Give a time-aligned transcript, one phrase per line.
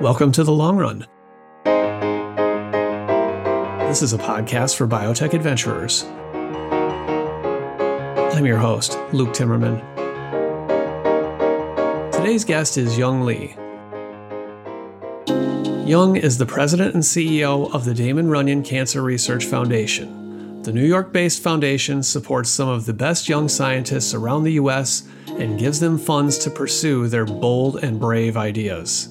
[0.00, 1.06] Welcome to The Long Run.
[3.86, 6.04] This is a podcast for biotech adventurers.
[8.34, 9.78] I'm your host, Luke Timmerman.
[12.12, 13.54] Today's guest is Yung Lie.
[15.86, 20.62] Yung is the president and CEO of the Damon Runyon Cancer Research Foundation.
[20.62, 25.06] The New York based foundation supports some of the best young scientists around the U.S.
[25.26, 29.10] and gives them funds to pursue their bold and brave ideas.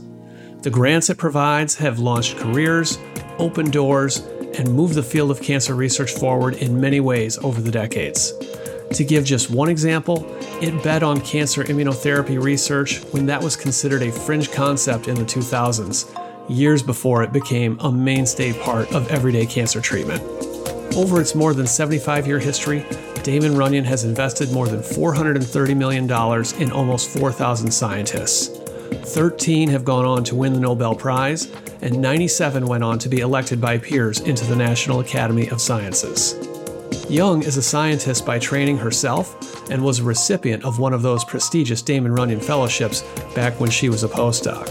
[0.62, 2.98] The grants it provides have launched careers,
[3.38, 4.18] opened doors,
[4.58, 8.34] and moved the field of cancer research forward in many ways over the decades.
[8.94, 10.26] To give just one example,
[10.62, 15.24] it bet on cancer immunotherapy research when that was considered a fringe concept in the
[15.24, 16.12] 2000s,
[16.50, 20.22] years before it became a mainstay part of everyday cancer treatment.
[20.94, 22.86] Over its more than 75 year history,
[23.24, 26.04] Damon Runyon has invested more than $430 million
[26.62, 28.59] in almost 4,000 scientists.
[28.92, 33.20] 13 have gone on to win the Nobel Prize, and 97 went on to be
[33.20, 36.36] elected by peers into the National Academy of Sciences.
[37.10, 41.24] Yung is a scientist by training herself and was a recipient of one of those
[41.24, 43.02] prestigious Damon Runyon Fellowships
[43.34, 44.68] back when she was a postdoc.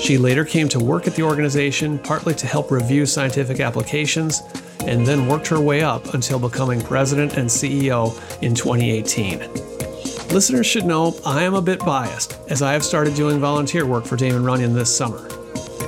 [0.00, 4.42] She later came to work at the organization partly to help review scientific applications
[4.86, 9.71] and then worked her way up until becoming president and CEO in 2018.
[10.32, 14.06] Listeners should know I am a bit biased, as I have started doing volunteer work
[14.06, 15.28] for Damon Runyon this summer.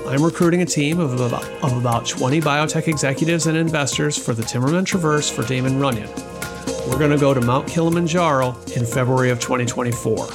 [0.06, 4.42] I'm recruiting a team of about, of about 20 biotech executives and investors for the
[4.42, 6.11] Timmerman Traverse for Damon Runyon.
[6.87, 10.28] We're going to go to Mount Kilimanjaro in February of 2024.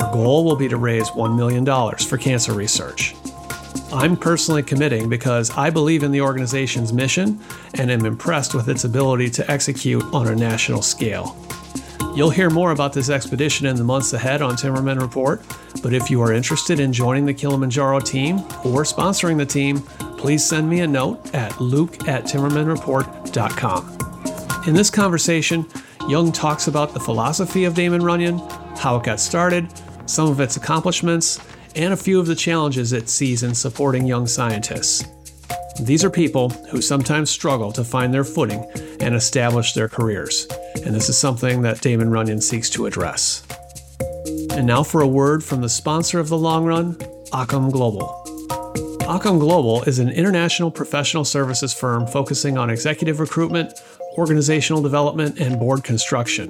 [0.00, 1.66] Our goal will be to raise $1 million
[1.98, 3.14] for cancer research.
[3.92, 7.38] I'm personally committing because I believe in the organization's mission
[7.74, 11.36] and am impressed with its ability to execute on a national scale.
[12.14, 15.40] You'll hear more about this expedition in the months ahead on Timmerman Report,
[15.82, 19.80] but if you are interested in joining the Kilimanjaro team or sponsoring the team,
[20.18, 24.68] please send me a note at luke at timmermanreport.com.
[24.68, 25.66] In this conversation,
[26.06, 28.40] Yung talks about the philosophy of Damon Runyon,
[28.76, 29.72] how it got started,
[30.04, 31.40] some of its accomplishments,
[31.76, 35.02] and a few of the challenges it sees in supporting young scientists.
[35.80, 38.70] These are people who sometimes struggle to find their footing
[39.00, 40.46] and establish their careers
[40.84, 43.42] and this is something that Damon Runyon seeks to address.
[44.52, 46.96] And now for a word from the sponsor of the long run,
[47.32, 48.18] Occam Global.
[49.08, 53.72] Occam Global is an international professional services firm focusing on executive recruitment,
[54.18, 56.48] organizational development, and board construction.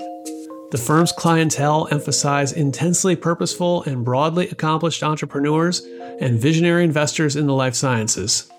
[0.71, 5.83] The firm's clientele emphasize intensely purposeful and broadly accomplished entrepreneurs
[6.21, 8.51] and visionary investors in the life sciences.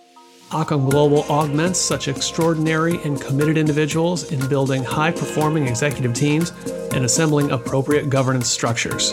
[0.54, 6.52] Occam Global augments such extraordinary and committed individuals in building high performing executive teams
[6.94, 9.12] and assembling appropriate governance structures.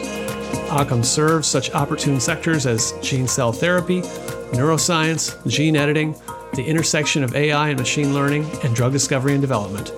[0.70, 4.02] Occam serves such opportune sectors as gene cell therapy,
[4.52, 6.14] neuroscience, gene editing,
[6.54, 9.92] the intersection of AI and machine learning, and drug discovery and development.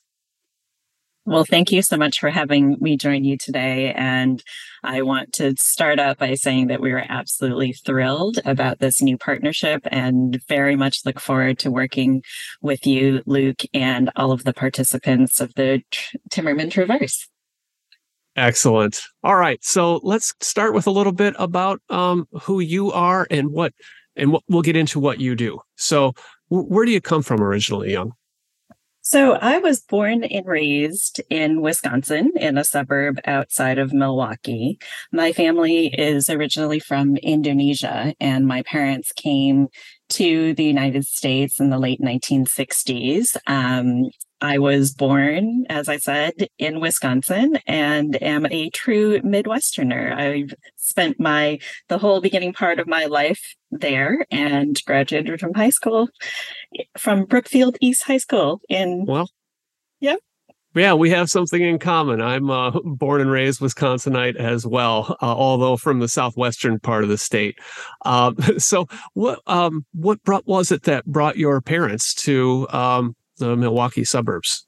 [1.26, 3.94] Well, thank you so much for having me join you today.
[3.94, 4.42] And
[4.84, 9.20] I want to start out by saying that we are absolutely thrilled about this new
[9.20, 12.24] partnership and very much look forward to working
[12.64, 15.84] with you, Luke, and all of the participants of the
[16.32, 17.28] Timmerman Traverse.
[18.36, 19.02] Excellent.
[19.24, 19.64] All right.
[19.64, 23.74] So let's start with a little bit about um, who you are and what,
[24.16, 25.60] and what, we'll get into what you do.
[25.76, 26.14] So,
[26.50, 28.14] w- where do you come from originally, Yung?
[29.04, 34.78] So I was born and raised in Wisconsin in a suburb outside of Milwaukee.
[35.12, 39.70] My family is originally from Indonesia and my parents came
[40.12, 43.38] to the United States in the late 1960s.
[43.48, 44.10] Um,
[44.42, 50.14] I was born, as I said, in Wisconsin and am a true Midwesterner.
[50.14, 51.60] I've spent my
[51.90, 56.10] the whole beginning part of my life there and graduated from high school
[56.98, 59.30] from Brookfield East High School in Well,
[60.00, 60.16] yeah.
[60.74, 62.22] Yeah, we have something in common.
[62.22, 67.10] I'm uh, born and raised Wisconsinite as well, uh, although from the southwestern part of
[67.10, 67.58] the state.
[68.06, 73.58] Uh, so, what um, what brought was it that brought your parents to um, the
[73.58, 74.66] Milwaukee suburbs?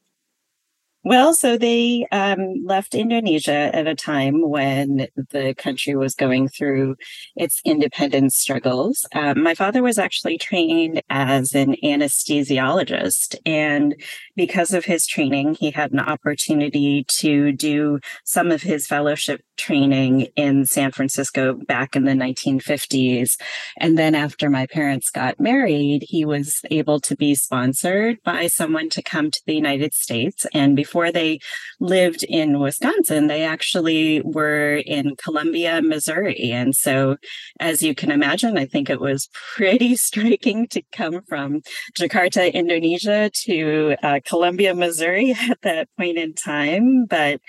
[1.06, 6.96] Well, so they um, left Indonesia at a time when the country was going through
[7.36, 9.06] its independence struggles.
[9.14, 13.36] Um, my father was actually trained as an anesthesiologist.
[13.46, 14.02] And
[14.38, 20.28] because of his training, he had an opportunity to do some of his fellowship training
[20.38, 23.38] in San Francisco back in the 1950s.
[23.78, 28.90] And then after my parents got married, he was able to be sponsored by someone
[28.92, 30.46] to come to the United States.
[30.54, 31.40] And before they
[31.80, 36.52] lived in Wisconsin, they actually were in Columbia, Missouri.
[36.52, 37.18] And so,
[37.60, 41.62] as you can imagine, I think it was pretty striking to come from
[41.98, 47.06] Jakarta, Indonesia to uh, Columbia, Missouri at that point in time.
[47.06, 47.42] But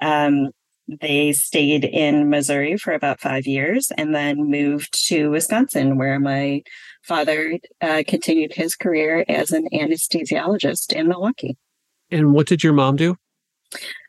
[0.00, 0.50] um,
[1.00, 6.62] they stayed in Missouri for about five years and then moved to Wisconsin, where my
[7.02, 11.56] father uh, continued his career as an anesthesiologist in Milwaukee.
[12.10, 13.16] And what did your mom do?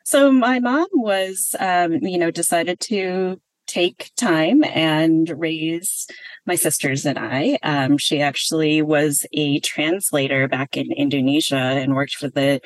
[0.03, 6.07] So my mom was, um, you know, decided to take time and raise
[6.45, 7.57] my sisters and I.
[7.63, 12.59] Um, she actually was a translator back in Indonesia and worked for the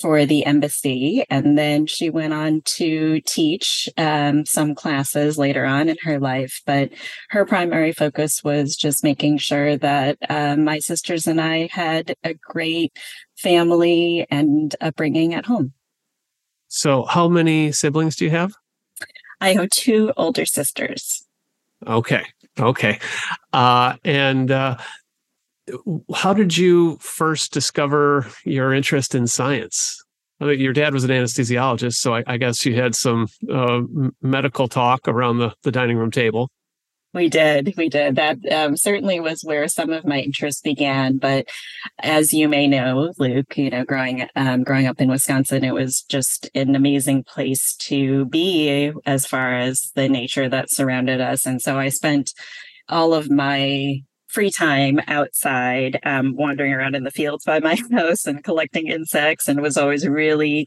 [0.00, 1.24] for the embassy.
[1.28, 6.62] And then she went on to teach um, some classes later on in her life.
[6.66, 6.90] But
[7.30, 12.34] her primary focus was just making sure that uh, my sisters and I had a
[12.34, 12.96] great
[13.36, 15.72] family and upbringing at home.
[16.68, 18.52] So, how many siblings do you have?
[19.40, 21.24] I have two older sisters.
[21.86, 22.24] Okay.
[22.58, 22.98] Okay.
[23.52, 24.76] Uh, and uh,
[26.14, 30.02] how did you first discover your interest in science?
[30.40, 33.80] I mean, your dad was an anesthesiologist, so I, I guess you had some uh,
[34.22, 36.50] medical talk around the, the dining room table.
[37.14, 37.74] We did.
[37.76, 38.16] We did.
[38.16, 41.16] That um, certainly was where some of my interest began.
[41.16, 41.48] But
[41.98, 46.02] as you may know, Luke, you know, growing um, growing up in Wisconsin, it was
[46.02, 51.46] just an amazing place to be as far as the nature that surrounded us.
[51.46, 52.34] And so I spent
[52.90, 58.26] all of my free time outside, um, wandering around in the fields by my house
[58.26, 60.66] and collecting insects, and was always really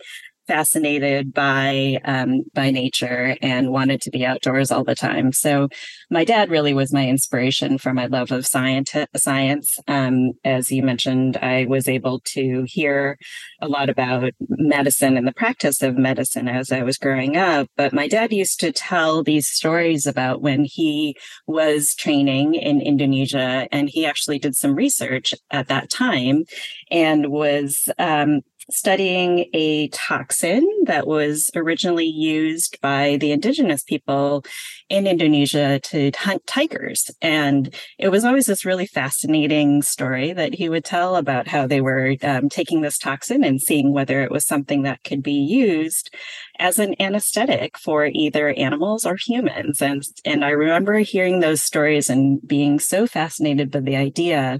[0.51, 5.31] fascinated by um, by nature and wanted to be outdoors all the time.
[5.31, 5.69] So
[6.09, 8.91] my dad really was my inspiration for my love of science.
[9.15, 13.17] Science, um, as you mentioned, I was able to hear
[13.61, 17.69] a lot about medicine and the practice of medicine as I was growing up.
[17.77, 21.15] But my dad used to tell these stories about when he
[21.47, 26.43] was training in Indonesia, and he actually did some research at that time
[26.89, 34.43] and was um, studying a toxin that was originally used by the indigenous people
[34.89, 37.09] in Indonesia to hunt tigers.
[37.21, 41.81] And it was always this really fascinating story that he would tell about how they
[41.81, 46.13] were um, taking this toxin and seeing whether it was something that could be used
[46.59, 49.81] as an anesthetic for either animals or humans.
[49.81, 54.59] And, and I remember hearing those stories and being so fascinated by the idea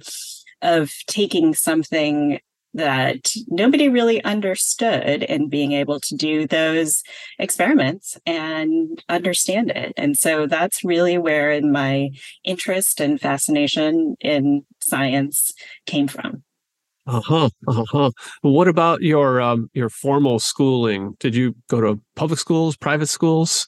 [0.62, 2.40] of taking something
[2.74, 7.04] that nobody really understood and being able to do those
[7.38, 9.94] experiments and understand it.
[9.98, 12.12] And so that's really where my
[12.44, 15.52] interest and fascination in science
[15.86, 16.44] came from.
[17.08, 17.50] Uh huh.
[17.68, 18.12] Uh huh.
[18.42, 21.16] What about your um, your formal schooling?
[21.20, 23.68] Did you go to public schools, private schools?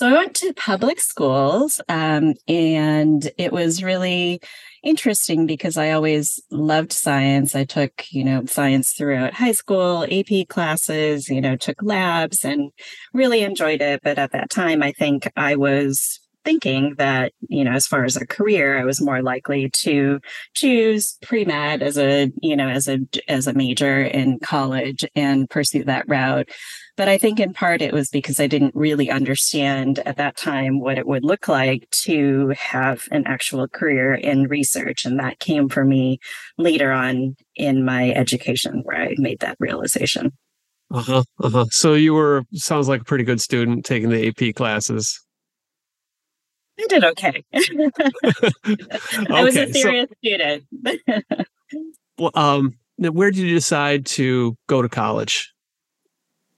[0.00, 4.40] So I went to public schools, um, and it was really
[4.82, 7.54] interesting because I always loved science.
[7.54, 12.70] I took, you know, science throughout high school, AP classes, you know, took labs and
[13.12, 14.00] really enjoyed it.
[14.02, 18.16] But at that time, I think I was thinking that, you know, as far as
[18.16, 20.20] a career, I was more likely to
[20.54, 25.84] choose pre-med as a, you know, as a as a major in college and pursue
[25.84, 26.48] that route.
[26.96, 30.80] But I think in part it was because I didn't really understand at that time
[30.80, 35.06] what it would look like to have an actual career in research.
[35.06, 36.18] And that came for me
[36.58, 40.32] later on in my education where I made that realization.
[40.92, 41.22] Uh huh.
[41.42, 41.64] Uh huh.
[41.70, 45.20] So you were, sounds like a pretty good student taking the AP classes.
[46.80, 47.44] I did okay.
[49.30, 50.64] I was a serious okay, student.
[50.80, 51.48] I was a serious so, student.
[52.18, 55.52] well, um, where did you decide to go to college?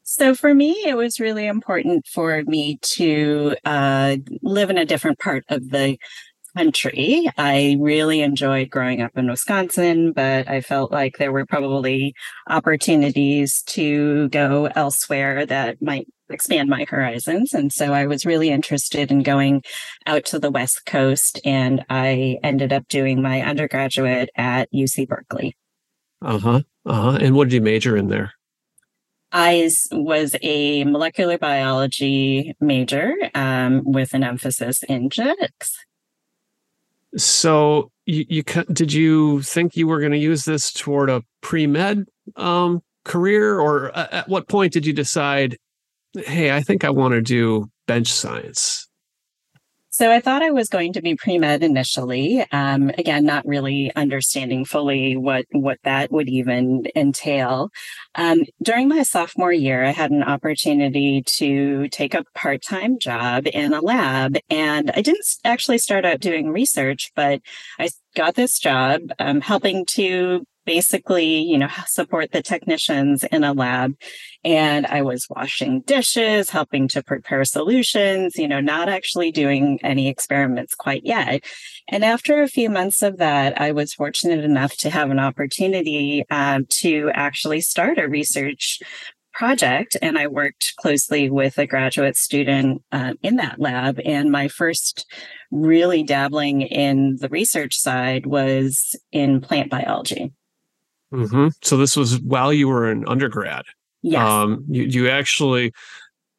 [0.04, 5.18] So for me, it was really important for me to uh, live in a different
[5.18, 5.96] part of the
[6.56, 7.30] country.
[7.38, 12.14] I really enjoyed growing up in Wisconsin, but I felt like there were probably
[12.48, 17.52] opportunities to go elsewhere that might expand my horizons.
[17.52, 19.62] And so I was really interested in going
[20.06, 25.56] out to the West Coast, and I ended up doing my undergraduate at UC Berkeley.
[26.20, 26.60] Uh huh.
[26.86, 27.18] Uh huh.
[27.20, 28.32] And what did you major in there?
[29.32, 35.74] I was a molecular biology major um, with an emphasis in genetics.
[37.16, 41.66] So, you, you did you think you were going to use this toward a pre
[41.66, 45.58] med um, career, or at what point did you decide,
[46.14, 48.88] hey, I think I want to do bench science?
[49.94, 52.42] So I thought I was going to be pre med initially.
[52.50, 57.68] Um, again, not really understanding fully what what that would even entail.
[58.14, 63.46] Um, during my sophomore year, I had an opportunity to take a part time job
[63.52, 67.42] in a lab, and I didn't actually start out doing research, but
[67.78, 73.52] I got this job um, helping to basically, you know, support the technicians in a
[73.52, 73.94] lab.
[74.44, 80.08] And I was washing dishes, helping to prepare solutions, you know, not actually doing any
[80.08, 81.44] experiments quite yet.
[81.88, 86.24] And after a few months of that, I was fortunate enough to have an opportunity
[86.30, 88.80] um, to actually start a research
[89.32, 93.98] project and I worked closely with a graduate student uh, in that lab.
[94.04, 95.06] And my first
[95.50, 100.32] really dabbling in the research side was in plant biology.
[101.12, 101.48] Mm-hmm.
[101.62, 103.64] So this was while you were an undergrad.
[104.02, 104.26] Yes.
[104.26, 105.72] Um, you, you actually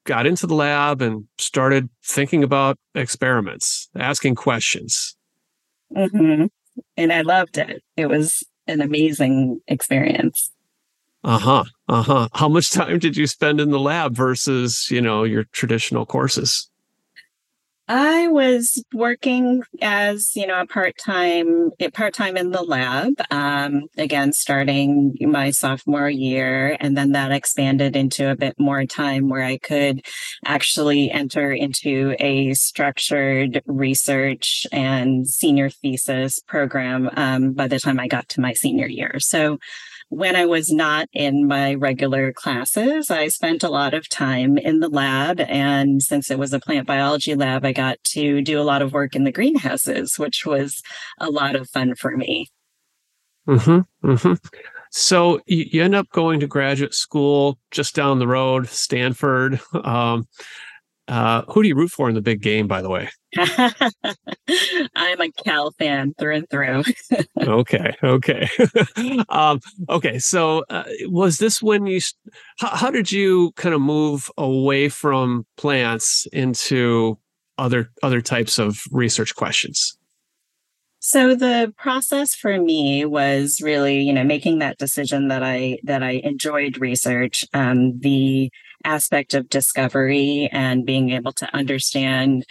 [0.05, 5.15] got into the lab and started thinking about experiments, asking questions.
[5.95, 6.45] Mm-hmm.
[6.97, 7.83] And I loved it.
[7.95, 10.51] It was an amazing experience.
[11.23, 11.63] Uh huh.
[11.87, 12.27] Uh huh.
[12.33, 16.69] How much time did you spend in the lab versus, you know, your traditional courses?
[17.87, 23.13] I was working as you know a part time part time in the lab.
[23.29, 29.27] Um, again, starting my sophomore year, and then that expanded into a bit more time
[29.27, 30.05] where I could
[30.45, 38.07] actually enter into a structured research and senior thesis program um, by the time I
[38.07, 39.15] got to my senior year.
[39.19, 39.59] So
[40.09, 44.79] when I was not in my regular classes, I spent a lot of time in
[44.79, 45.39] the lab.
[45.39, 48.93] And since it was a plant biology lab, I got to do a lot of
[48.93, 50.81] work in the greenhouses, which was
[51.19, 52.47] a lot of fun for me.
[53.47, 54.33] Mm-hmm, mm-hmm.
[54.91, 59.59] So you, end up going to graduate school just down the road, Stanford.
[59.73, 60.27] Um,
[61.07, 63.09] uh, who do you root for in the big game, by the way?
[64.95, 66.83] I'm a Cal fan through and through.
[67.41, 68.49] okay, okay,
[69.29, 70.19] um, okay.
[70.19, 71.99] So, uh, was this when you?
[72.59, 77.17] How, how did you kind of move away from plants into
[77.57, 79.97] other other types of research questions?
[81.05, 86.01] So the process for me was really, you know, making that decision that I that
[86.01, 87.43] I enjoyed research.
[87.53, 88.49] Um, the
[88.83, 92.45] aspect of discovery and being able to understand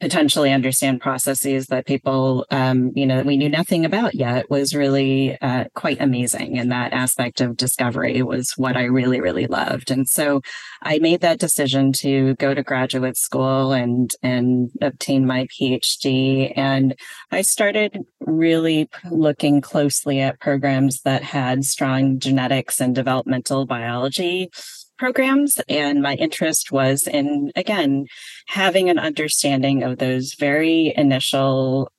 [0.00, 4.74] potentially understand processes that people um, you know that we knew nothing about yet was
[4.74, 6.58] really uh, quite amazing.
[6.58, 9.90] And that aspect of discovery was what i really really loved.
[9.90, 10.40] And so
[10.82, 16.94] i made that decision to go to graduate school and and obtain my phd and
[17.30, 24.50] i started really looking closely at programs that had strong genetics and developmental biology
[24.98, 25.60] programs.
[25.68, 28.06] And my interest was in, again,
[28.46, 31.90] having an understanding of those very initial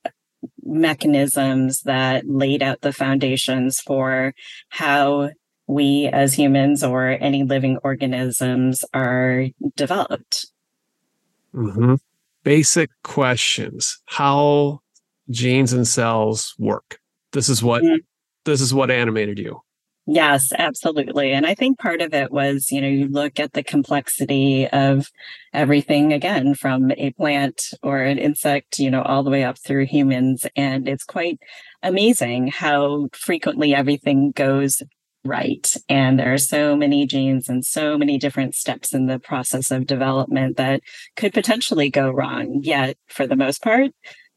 [0.64, 4.34] mechanisms that laid out the foundations for
[4.68, 5.30] how
[5.66, 10.46] we as humans or any living organisms are developed.
[11.54, 11.94] Mm-hmm.
[12.44, 14.80] Basic questions how
[15.30, 16.98] genes and cells work.
[17.32, 17.96] This is what mm-hmm.
[18.44, 19.60] this is what animated you.
[20.08, 21.32] Yes, absolutely.
[21.32, 25.10] And I think part of it was, you know, you look at the complexity of
[25.52, 29.86] everything again from a plant or an insect, you know, all the way up through
[29.86, 30.46] humans.
[30.54, 31.40] And it's quite
[31.82, 34.80] amazing how frequently everything goes
[35.24, 35.74] right.
[35.88, 39.86] And there are so many genes and so many different steps in the process of
[39.88, 40.82] development that
[41.16, 42.60] could potentially go wrong.
[42.62, 43.90] Yet, for the most part,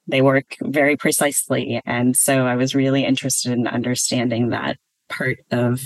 [0.07, 1.79] they work very precisely.
[1.85, 4.77] And so I was really interested in understanding that
[5.09, 5.81] part of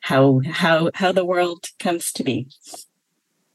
[0.00, 2.48] how how how the world comes to be.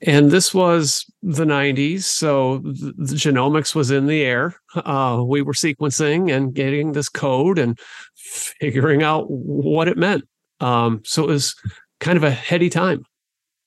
[0.02, 4.56] and this was the 90s so the, genomics was in the air.
[4.76, 7.80] Uh, we were sequencing and getting this code and
[8.16, 10.24] figuring out what it meant.
[10.60, 11.56] Um, so it was
[12.00, 13.06] kind of a heady time.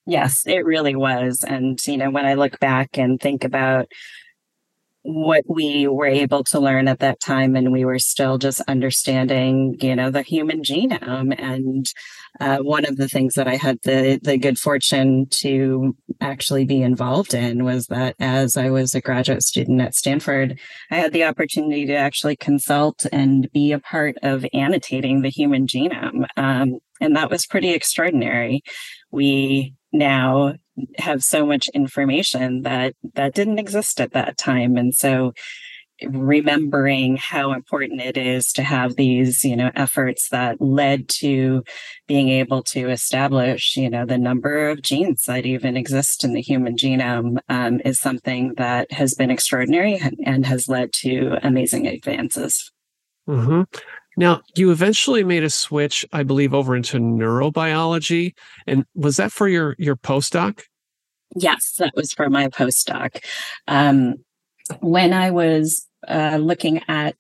[0.07, 1.43] Yes it really was.
[1.43, 3.91] And you know when i look back and think about
[5.07, 9.77] what we were able to learn at that time and we were still just understanding
[9.81, 11.35] you know the human genome.
[11.39, 11.87] And
[12.41, 16.83] uh, one of the things that i had the the good fortune to actually be
[16.83, 20.59] involved in was that as i was a graduate student at stanford
[20.91, 25.67] i had the opportunity to actually consult and be a part of annotating the human
[25.67, 26.27] genome.
[26.37, 28.63] Um, and that was pretty extraordinary.
[29.11, 30.55] We now
[30.99, 35.33] have so much information that that didn't exist at that time and so
[36.03, 41.63] remembering how important it is to have these you know efforts that led to
[42.07, 46.43] being able to establish you know the number of genes that even exist in the
[46.43, 52.71] human genome um, is something that has been extraordinary and has led to amazing advances
[53.27, 53.63] mm-hmm.
[54.17, 58.35] Now, you eventually made a switch, I believe, over into neurobiology.
[58.67, 60.63] And was that for your, your postdoc?
[61.35, 63.23] Yes, that was for my postdoc.
[63.69, 64.17] Um,
[64.81, 67.17] when I was uh, looking at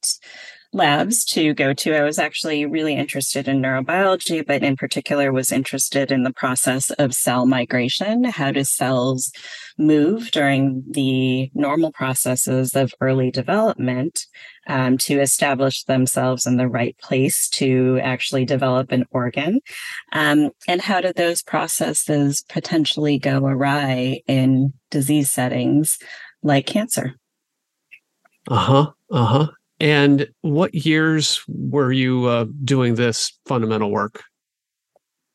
[0.72, 1.94] labs to go to.
[1.94, 6.90] I was actually really interested in neurobiology, but in particular was interested in the process
[6.92, 8.24] of cell migration.
[8.24, 9.32] How do cells
[9.78, 14.26] move during the normal processes of early development
[14.66, 19.60] um, to establish themselves in the right place to actually develop an organ?
[20.12, 25.98] Um, and how do those processes potentially go awry in disease settings
[26.42, 27.14] like cancer?
[28.48, 28.90] Uh huh.
[29.10, 29.46] Uh huh.
[29.78, 34.22] And what years were you uh, doing this fundamental work?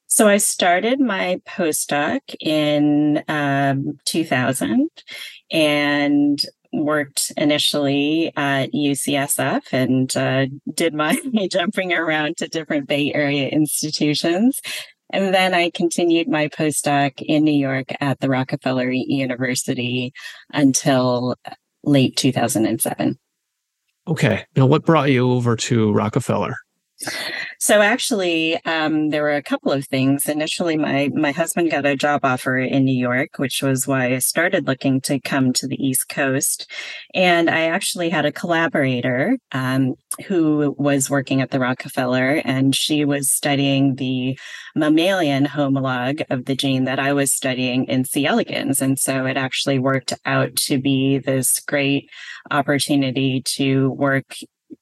[0.08, 4.90] So I started my postdoc in um, 2000
[5.52, 6.42] and
[6.74, 11.18] worked initially at UCSF and uh, did my
[11.50, 14.60] jumping around to different Bay Area institutions.
[15.14, 20.14] And then I continued my postdoc in New York at the Rockefeller University
[20.51, 21.36] until
[21.84, 23.20] late 2007.
[24.07, 24.46] Okay.
[24.55, 26.55] Now, what brought you over to Rockefeller?
[27.59, 30.27] So actually, um, there were a couple of things.
[30.27, 34.20] Initially, my my husband got a job offer in New York, which was why I
[34.20, 36.70] started looking to come to the East Coast.
[37.14, 39.94] And I actually had a collaborator um,
[40.27, 44.37] who was working at the Rockefeller, and she was studying the
[44.75, 48.25] mammalian homologue of the gene that I was studying in C.
[48.25, 48.81] elegans.
[48.81, 52.09] And so it actually worked out to be this great
[52.50, 54.35] opportunity to work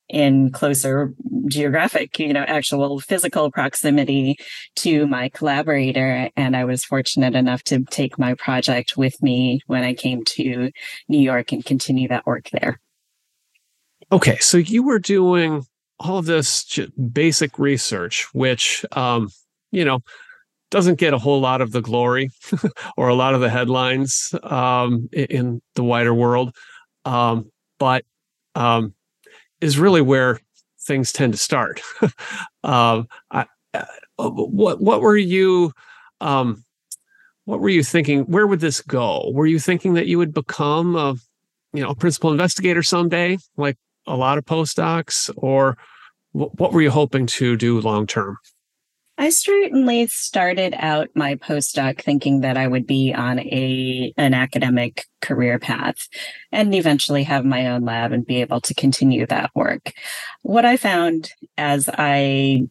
[0.10, 1.14] in closer
[1.48, 4.38] geographic, you know, actual physical proximity
[4.76, 6.30] to my collaborator.
[6.36, 10.72] And I was fortunate enough to take my project with me when I came to
[11.08, 12.80] New York and continue that work there.
[14.12, 14.38] Okay.
[14.38, 15.64] So you were doing
[16.00, 16.80] all of this
[17.12, 19.30] basic research, which, um,
[19.72, 20.00] you know,
[20.72, 22.30] doesn't get a whole lot of the glory
[22.98, 26.56] or a lot of the headlines um, in the wider world.
[27.06, 28.04] Um, but
[28.56, 28.94] um,
[29.62, 30.40] is really where
[30.82, 31.82] things tend to start.
[32.64, 33.86] um, I, uh,
[34.18, 35.72] what what were you
[36.22, 36.64] um,
[37.46, 38.22] what were you thinking?
[38.22, 39.32] Where would this go?
[39.34, 41.16] Were you thinking that you would become a
[41.74, 45.78] you know a principal investigator someday, like a lot of postdocs, or
[46.32, 48.38] what, what were you hoping to do long term?
[49.20, 55.08] I certainly started out my postdoc thinking that I would be on a an academic
[55.22, 56.08] career path
[56.54, 59.92] and eventually have my own lab and be able to continue that work.
[60.42, 62.70] What I found as I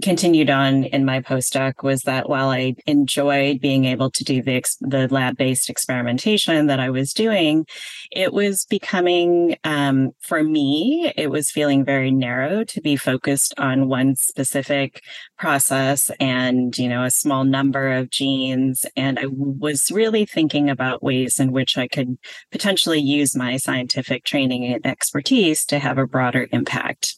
[0.00, 4.62] continued on in my postdoc was that while I enjoyed being able to do the,
[4.80, 7.66] the lab based experimentation that I was doing,
[8.10, 13.88] it was becoming, um, for me, it was feeling very narrow to be focused on
[13.88, 15.02] one specific
[15.38, 18.86] process and, you know, a small number of genes.
[18.96, 22.16] And I was really thinking about ways in which I could
[22.50, 27.16] potentially use my scientific training and expertise to have a broader impact.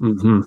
[0.00, 0.40] Mm-hmm.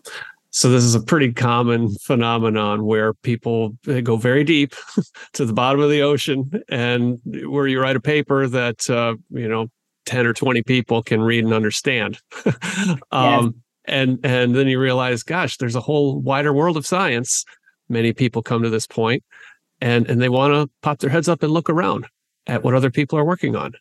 [0.56, 3.72] So this is a pretty common phenomenon where people
[4.04, 4.74] go very deep
[5.34, 9.50] to the bottom of the ocean, and where you write a paper that uh, you
[9.50, 9.68] know
[10.06, 12.20] ten or twenty people can read and understand.
[13.12, 17.44] um, And and then you realize, gosh, there's a whole wider world of science.
[17.90, 19.26] Many people come to this point,
[19.82, 22.08] and and they want to pop their heads up and look around
[22.48, 23.74] at what other people are working on.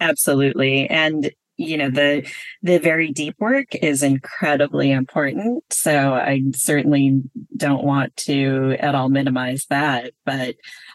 [0.00, 2.26] Absolutely, and you know the
[2.62, 5.64] the very deep work is incredibly important.
[5.70, 7.20] So i certainly
[7.56, 10.12] don't want to at all minimize that.
[10.24, 10.54] But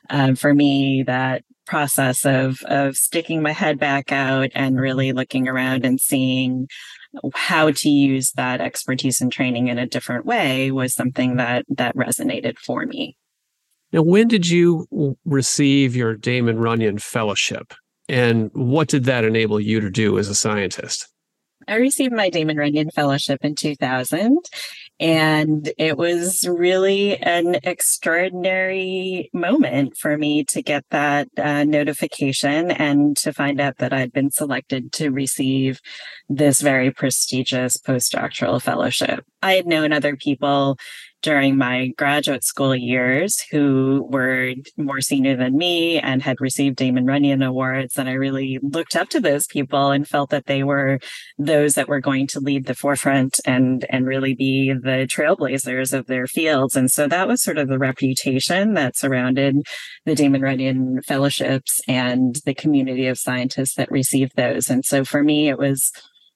[0.09, 5.47] uh, for me that process of of sticking my head back out and really looking
[5.47, 6.67] around and seeing
[7.35, 11.95] how to use that expertise and training in a different way was something that that
[11.95, 13.17] resonated for me.
[13.91, 17.73] Now when did you receive your damon runyon fellowship
[18.09, 21.07] and what did that enable you to do as a scientist?
[21.67, 24.37] I received my Damon Runyon Fellowship in 2000,
[24.99, 33.15] and it was really an extraordinary moment for me to get that uh, notification and
[33.17, 35.79] to find out that I'd been selected to receive
[36.27, 39.25] this very prestigious postdoctoral fellowship.
[39.41, 40.77] I had known other people
[41.23, 47.05] during my graduate school years who were more senior than me and had received Damon
[47.05, 47.97] Runyon awards.
[47.97, 50.99] And I really looked up to those people and felt that they were
[51.37, 56.07] those that were going to lead the forefront and, and really be the trailblazers of
[56.07, 56.75] their fields.
[56.75, 59.55] And so that was sort of the reputation that surrounded
[60.05, 64.69] the Damon Runyon fellowships and the community of scientists that received those.
[64.69, 65.89] And so for me, it was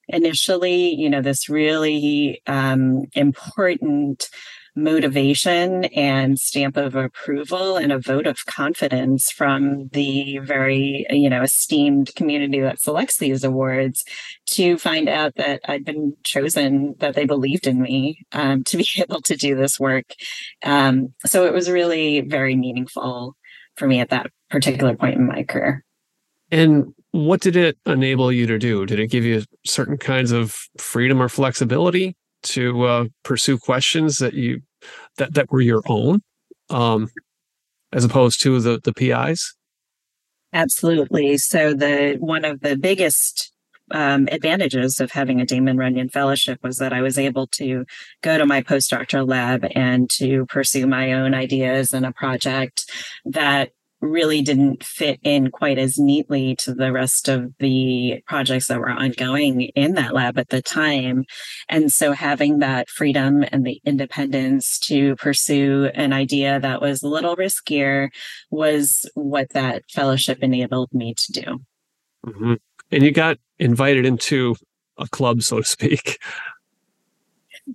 [0.08, 4.30] initially, you know, this really um, important
[4.78, 11.42] motivation and stamp of approval and a vote of confidence from the very you know
[11.42, 14.06] esteemed community that selects these awards
[14.46, 18.88] to find out that i'd been chosen that they believed in me um, to be
[18.98, 20.06] able to do this work.
[20.64, 23.36] Um, so it was really very meaningful
[23.76, 25.84] for me at that particular point in my career.
[26.52, 28.86] And what did it enable you to do?
[28.86, 32.16] Did it give you certain kinds of freedom or flexibility
[32.50, 34.62] to uh, pursue questions that you
[35.18, 36.22] that that were your own,
[36.70, 37.10] um,
[37.94, 39.56] as opposed to the the PIs?
[40.54, 41.38] Absolutely.
[41.38, 43.52] So the one of the biggest
[43.92, 47.86] um, advantages of having a Damon Runyon Fellowship was that I was able to
[48.22, 52.90] go to my postdoctoral lab and to pursue my own ideas in a project
[53.26, 58.80] that really didn't fit in quite as neatly to the rest of the projects that
[58.80, 61.26] were ongoing in that lab at the time.
[61.70, 67.08] And so having that freedom and the independence to pursue an idea that was a
[67.08, 68.10] little riskier
[68.52, 71.60] was what that fellowship enabled me to do.
[72.26, 72.54] Mm-hmm.
[72.92, 74.56] And you got invited into
[74.98, 76.20] a club, so to speak.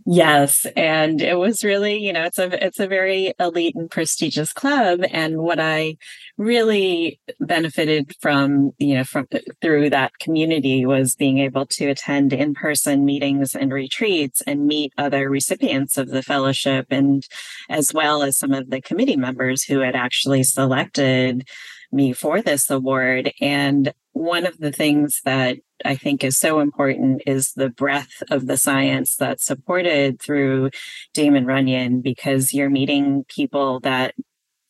[0.07, 4.51] Yes, and it was really, you know, it's a it's a very elite and prestigious
[4.51, 5.97] club and what I
[6.39, 9.29] really benefited from, you know, from
[9.61, 15.29] through that community was being able to attend in-person meetings and retreats and meet other
[15.29, 17.27] recipients of the fellowship and
[17.69, 21.47] as well as some of the committee members who had actually selected
[21.93, 27.23] me for this award and one of the things that I think is so important
[27.27, 30.71] is the breadth of the science that's supported through
[31.15, 34.15] Damon Runyon because you're meeting people that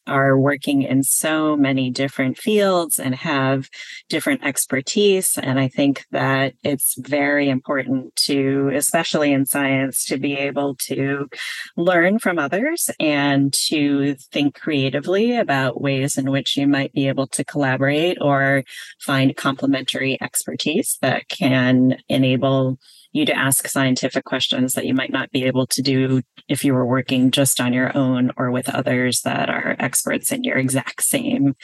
[0.06, 3.68] are working in so many different fields and have
[4.08, 5.38] different expertise.
[5.40, 11.28] And I think that it's very important to, especially in science, to be able to
[11.76, 17.26] learn from others and to think creatively about ways in which you might be able
[17.28, 18.64] to collaborate or
[19.00, 22.78] find complementary expertise that can enable
[23.12, 26.74] you to ask scientific questions that you might not be able to do if you
[26.74, 31.02] were working just on your own or with others that are experts in your exact
[31.02, 31.54] same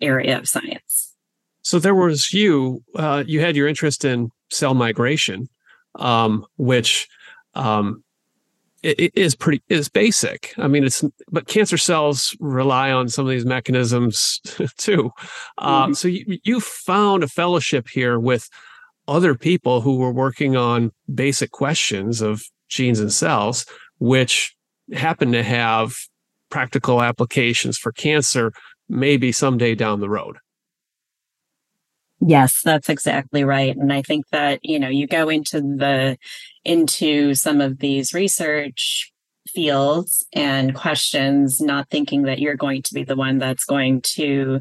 [0.00, 1.14] area of science.
[1.62, 5.48] So there was you, uh, you had your interest in cell migration,
[5.96, 7.08] um, which
[7.54, 8.04] um,
[8.82, 10.54] it is pretty is basic.
[10.58, 14.40] I mean, it's but cancer cells rely on some of these mechanisms
[14.76, 15.10] too.
[15.58, 15.92] Uh, mm-hmm.
[15.94, 18.48] So you you found a fellowship here with
[19.08, 23.66] other people who were working on basic questions of genes and cells,
[23.98, 24.54] which
[24.92, 25.94] happen to have
[26.50, 28.52] practical applications for cancer
[28.88, 30.36] maybe someday down the road.
[32.20, 33.76] Yes, that's exactly right.
[33.76, 36.16] And I think that, you know, you go into the
[36.64, 39.12] into some of these research
[39.48, 44.60] fields and questions, not thinking that you're going to be the one that's going to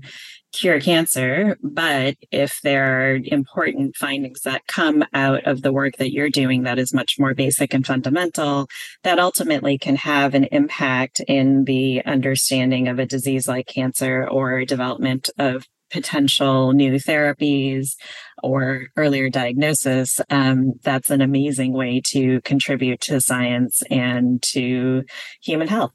[0.56, 1.58] cure cancer.
[1.62, 6.64] But if there are important findings that come out of the work that you're doing
[6.64, 8.68] that is much more basic and fundamental,
[9.04, 14.66] that ultimately can have an impact in the understanding of a disease like cancer or
[14.66, 17.96] development of potential new therapies
[18.44, 25.04] or earlier diagnosis, um, that's an amazing way to contribute to science and to
[25.42, 25.94] human health.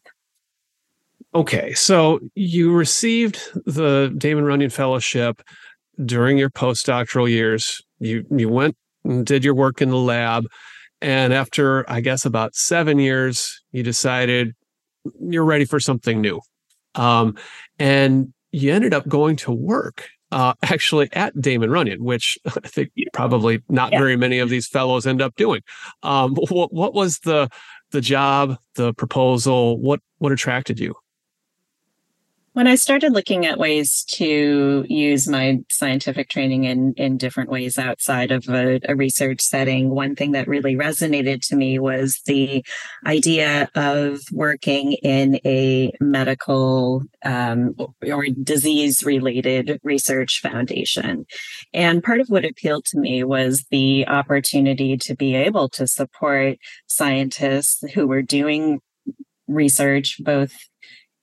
[1.32, 5.42] Okay, so you received the Damon Runyon Fellowship
[6.04, 7.80] during your postdoctoral years.
[8.00, 10.46] You you went and did your work in the lab.
[11.00, 14.54] And after, I guess, about seven years, you decided
[15.20, 16.40] you're ready for something new.
[16.94, 17.36] Um,
[17.78, 22.90] and you ended up going to work uh, actually at Damon Runyon, which I think
[23.12, 23.98] probably not yeah.
[23.98, 25.62] very many of these fellows end up doing.
[26.02, 27.48] Um, what, what was the
[27.92, 29.80] the job, the proposal?
[29.80, 30.94] What what attracted you?
[32.60, 37.78] When I started looking at ways to use my scientific training in, in different ways
[37.78, 42.62] outside of a, a, research setting, one thing that really resonated to me was the
[43.06, 47.74] idea of working in a medical um,
[48.06, 51.24] or disease related research foundation.
[51.72, 56.58] And part of what appealed to me was the opportunity to be able to support
[56.86, 58.80] scientists who were doing
[59.48, 60.52] research both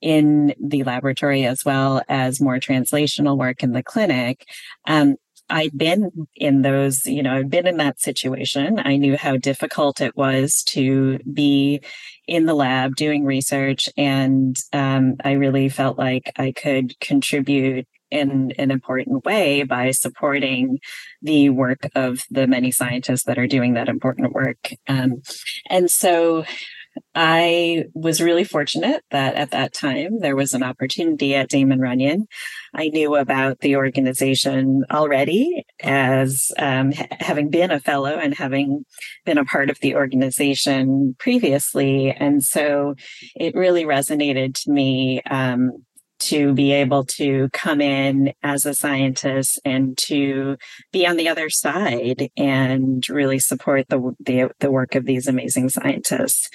[0.02, 4.46] in the laboratory as well as more translational work in the clinic.
[4.88, 5.16] Um,
[5.50, 8.82] I'd been in those, you know, I'd been in that situation.
[8.84, 11.82] I knew how difficult it was to be
[12.28, 13.88] in the lab doing research.
[13.96, 20.80] And um, I really felt like I could contribute in an important way by supporting
[21.22, 24.72] the work of the many scientists that are doing that important work.
[24.88, 25.22] Um,
[25.70, 26.46] and so
[27.16, 32.28] I was really fortunate that at that time there was an opportunity at Damon Runyon.
[32.74, 38.86] I knew about the organization already as um, having been a fellow and having
[39.26, 42.12] been a part of the organization previously.
[42.12, 42.96] And so
[43.36, 45.86] it really resonated to me um,
[46.20, 50.58] to be able to come in as a scientist and to
[50.92, 55.70] be on the other side and really support the the, the work of these amazing
[55.70, 56.50] scientists.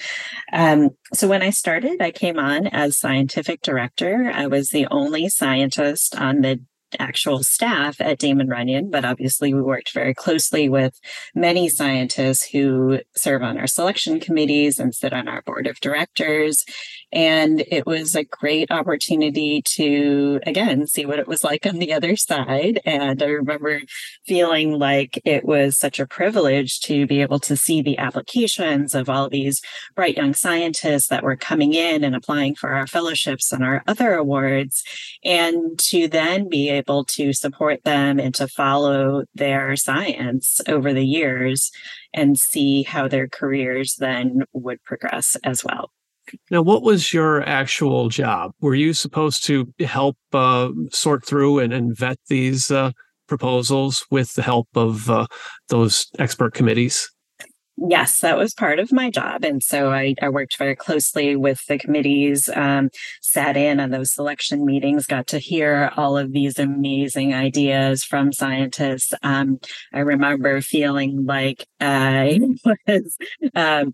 [0.51, 4.31] Um, so when I started, I came on as scientific director.
[4.33, 6.61] I was the only scientist on the
[6.99, 10.99] actual staff at Damon Runyon, but obviously we worked very closely with
[11.35, 16.65] many scientists who serve on our selection committees and sit on our board of directors.
[17.13, 21.93] And it was a great opportunity to, again, see what it was like on the
[21.93, 22.81] other side.
[22.85, 23.81] And I remember
[24.25, 29.09] feeling like it was such a privilege to be able to see the applications of
[29.09, 29.61] all these
[29.95, 34.15] bright young scientists that were coming in and applying for our fellowships and our other
[34.15, 34.83] awards.
[35.23, 41.05] And to then be able to support them and to follow their science over the
[41.05, 41.71] years
[42.11, 45.91] and see how their careers then would progress as well.
[46.49, 48.51] Now, what was your actual job?
[48.61, 52.91] Were you supposed to help uh, sort through and, and vet these uh,
[53.27, 55.27] proposals with the help of uh,
[55.69, 57.09] those expert committees?
[57.85, 59.43] Yes, that was part of my job.
[59.43, 62.89] And so I, I worked very closely with the committees, um,
[63.21, 68.31] sat in on those selection meetings, got to hear all of these amazing ideas from
[68.31, 69.11] scientists.
[69.21, 69.59] Um,
[69.91, 72.39] I remember feeling like I
[72.87, 73.17] was
[73.53, 73.93] um,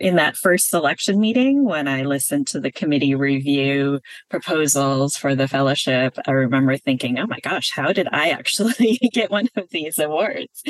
[0.00, 5.46] in that first selection meeting when I listened to the committee review proposals for the
[5.46, 6.18] fellowship.
[6.26, 10.64] I remember thinking, oh my gosh, how did I actually get one of these awards?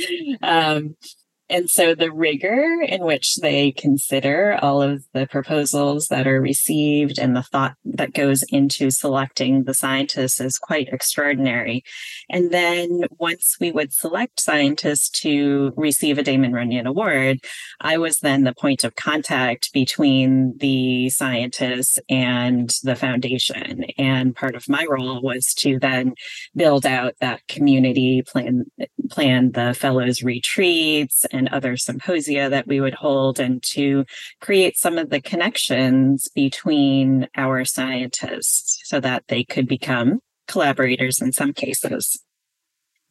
[1.51, 7.19] And so the rigor in which they consider all of the proposals that are received
[7.19, 11.85] and the thought that goes into selecting the scientists is quite extraordinary.
[12.31, 17.41] And then once we would select scientists to receive a Damon Runyon Award,
[17.81, 23.85] I was then the point of contact between the scientists and the foundation.
[23.99, 26.15] And part of my role was to then
[26.57, 28.65] build out that community plan,
[29.11, 34.05] plan the fellows retreats and other symposia that we would hold and to
[34.41, 41.33] create some of the connections between our scientists so that they could become collaborators in
[41.33, 42.21] some cases.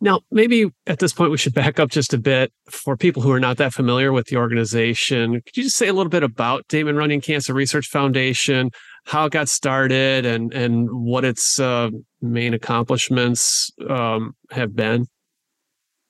[0.02, 3.32] Now, maybe at this point we should back up just a bit for people who
[3.32, 5.42] are not that familiar with the organization.
[5.42, 8.72] Could you just say a little bit about Damon Runyon Cancer Research Foundation,
[9.06, 11.90] how it got started, and and what its uh,
[12.22, 15.08] main accomplishments um, have been?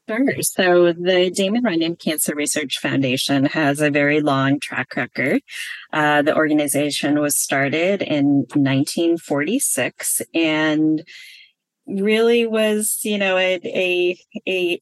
[0.09, 0.41] Sure.
[0.41, 5.41] So the Damon Runyon Cancer Research Foundation has a very long track record.
[5.93, 11.03] Uh, the organization was started in 1946 and
[11.87, 14.81] really was, you know, a, a, a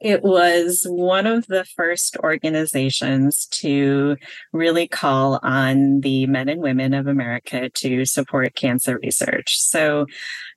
[0.00, 4.16] it was one of the first organizations to
[4.52, 9.58] really call on the men and women of America to support cancer research.
[9.58, 10.06] So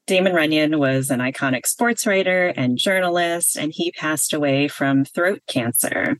[0.07, 5.41] Damon Runyon was an iconic sports writer and journalist, and he passed away from throat
[5.47, 6.17] cancer.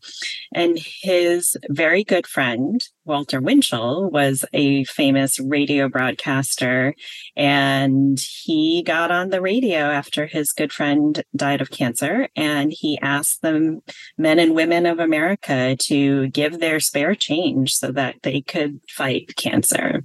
[0.53, 6.93] And his very good friend, Walter Winchell, was a famous radio broadcaster,
[7.35, 12.99] and he got on the radio after his good friend died of cancer, and he
[13.01, 13.79] asked the
[14.17, 19.35] men and women of America to give their spare change so that they could fight
[19.35, 20.03] cancer.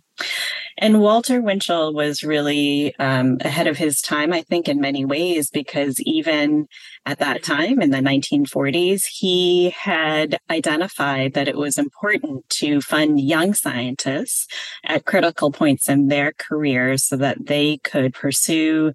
[0.79, 5.51] And Walter Winchell was really um, ahead of his time, I think, in many ways,
[5.51, 6.67] because even
[7.05, 13.21] at that time in the 1940s, he had identified that it was important to fund
[13.21, 14.47] young scientists
[14.85, 18.93] at critical points in their careers so that they could pursue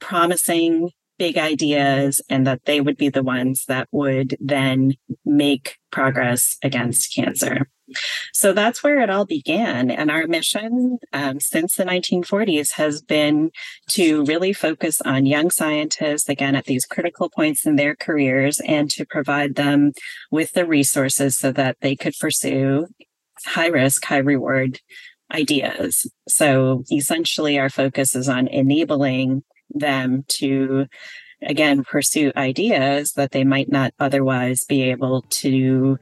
[0.00, 6.56] promising big ideas and that they would be the ones that would then make progress
[6.62, 7.68] against cancer.
[8.32, 9.90] So that's where it all began.
[9.90, 13.50] And our mission um, since the 1940s has been
[13.90, 18.90] to really focus on young scientists, again, at these critical points in their careers, and
[18.90, 19.92] to provide them
[20.30, 22.86] with the resources so that they could pursue
[23.44, 24.80] high risk, high reward
[25.32, 26.10] ideas.
[26.28, 30.86] So essentially, our focus is on enabling them to
[31.42, 35.98] again pursue ideas that they might not otherwise be able to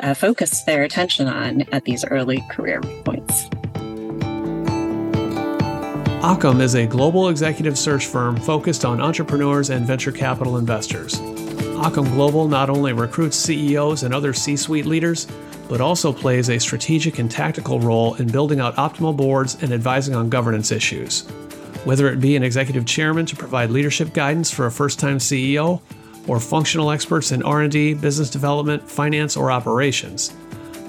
[0.00, 3.48] uh, focus their attention on at these early career points.
[6.22, 11.20] Occam is a global executive search firm focused on entrepreneurs and venture capital investors.
[11.82, 15.26] Occam Global not only recruits CEOs and other C suite leaders,
[15.68, 20.14] but also plays a strategic and tactical role in building out optimal boards and advising
[20.14, 21.24] on governance issues.
[21.84, 25.80] Whether it be an executive chairman to provide leadership guidance for a first-time CEO,
[26.28, 30.32] or functional experts in R&D, business development, finance, or operations,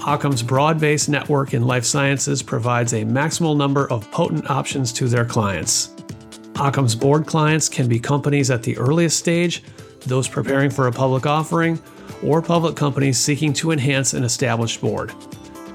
[0.06, 5.26] Occam's broad-based network in life sciences provides a maximal number of potent options to their
[5.26, 5.96] clients.
[6.60, 9.64] Occam's board clients can be companies at the earliest stage,
[10.02, 11.82] those preparing for a public offering,
[12.22, 15.14] or public companies seeking to enhance an established board.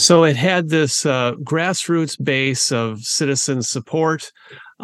[0.03, 4.33] So it had this uh, grassroots base of citizen support.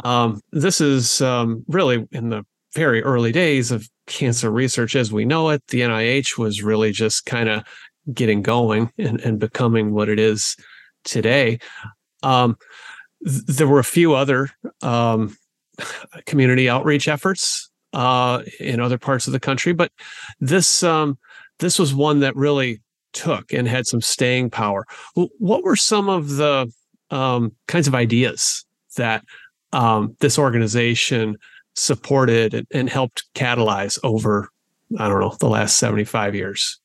[0.05, 2.45] Um, this is um, really in the
[2.75, 5.61] very early days of cancer research as we know it.
[5.69, 7.65] The NIH was really just kind of
[8.15, 10.55] getting going and, and becoming what it is
[11.05, 11.59] today.
[12.23, 12.57] Um,
[13.21, 14.51] there were a few other
[14.83, 15.37] um,
[16.27, 19.91] community outreach efforts uh, in other parts of the country, but
[20.41, 21.19] this um,
[21.59, 22.81] this was one that really
[23.13, 24.87] took and had some staying power.
[25.15, 26.71] What were some of the
[27.11, 28.65] um, kinds of ideas
[28.97, 29.25] that
[29.73, 31.37] um, this organization
[31.75, 34.49] supported and, helped catalyze over,
[34.99, 36.81] I don't know, the last seventy five years?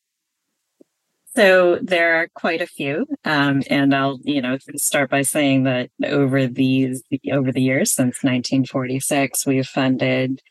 [1.36, 5.90] So there are quite a few, um, and I'll you know start by saying that
[6.06, 10.42] over these over the years since 1946, we've funded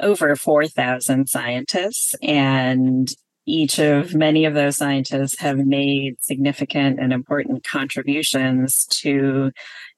[0.00, 3.12] over 4,000 scientists, and
[3.44, 9.50] each of many of those scientists have made significant and important contributions to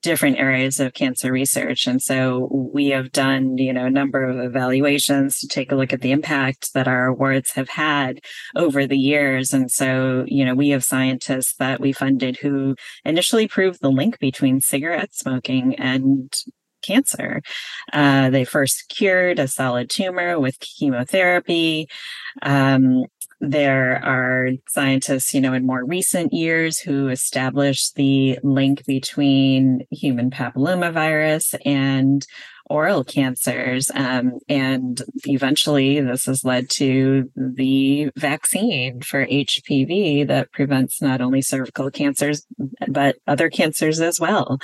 [0.05, 1.87] different areas of cancer research.
[1.87, 5.93] And so we have done, you know, a number of evaluations to take a look
[5.93, 8.21] at the impact that our awards have had
[8.55, 9.53] over the years.
[9.55, 14.19] And so, you know, we have scientists that we funded who initially proved the link
[14.19, 16.33] between cigarette smoking and
[16.83, 17.41] cancer.
[17.93, 21.89] Uh, they first cured a solid tumor with chemotherapy.
[22.43, 23.05] Um,
[23.41, 30.31] there are scientists, you know, in more recent years who established the link between human
[30.31, 32.27] papillomavirus and
[32.71, 33.91] oral cancers.
[33.95, 41.43] Um, and eventually, this has led to the vaccine for HPV that prevents not only
[41.43, 42.47] cervical cancers,
[42.89, 44.59] but other cancers as well.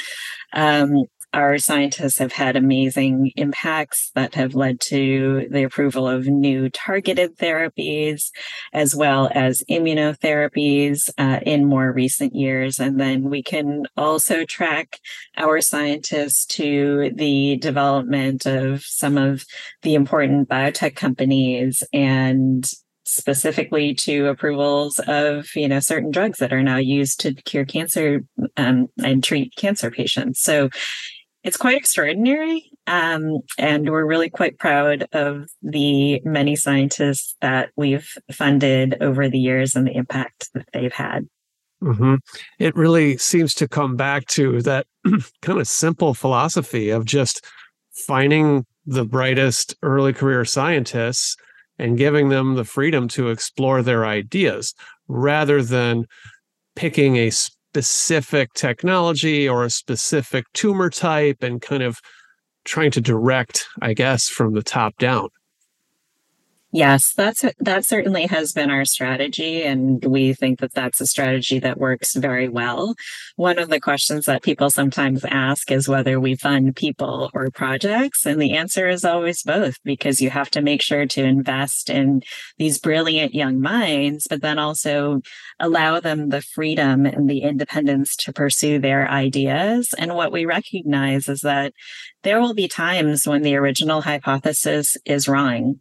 [0.53, 6.69] Um, our scientists have had amazing impacts that have led to the approval of new
[6.71, 8.31] targeted therapies
[8.73, 12.79] as well as immunotherapies uh, in more recent years.
[12.79, 14.99] And then we can also track
[15.37, 19.45] our scientists to the development of some of
[19.83, 22.69] the important biotech companies and
[23.07, 28.21] specifically to approvals of you know certain drugs that are now used to cure cancer
[28.57, 30.69] um, and treat cancer patients so
[31.43, 32.71] it's quite extraordinary.
[32.87, 39.39] Um, and we're really quite proud of the many scientists that we've funded over the
[39.39, 41.29] years and the impact that they've had.
[41.83, 42.17] Mm-hmm.
[42.59, 44.87] It really seems to come back to that
[45.43, 47.45] kind of simple philosophy of just
[47.93, 51.37] finding the brightest early career scientists
[51.79, 54.75] and giving them the freedom to explore their ideas
[55.09, 56.05] rather than
[56.77, 57.31] picking a
[57.71, 62.01] specific technology or a specific tumor type and kind of
[62.65, 65.29] trying to direct, I guess, from the top down.
[66.73, 71.59] Yes, that's that certainly has been our strategy, and we think that that's a strategy
[71.59, 72.95] that works very well.
[73.35, 78.25] One of the questions that people sometimes ask is whether we fund people or projects,
[78.25, 82.23] and the answer is always both, because you have to make sure to invest in
[82.57, 85.23] these brilliant young minds, but then also
[85.61, 89.95] allow them the freedom and the independence to pursue their ideas.
[89.99, 91.73] And what we recognize is that
[92.23, 95.81] there will be times when the original hypothesis is wrong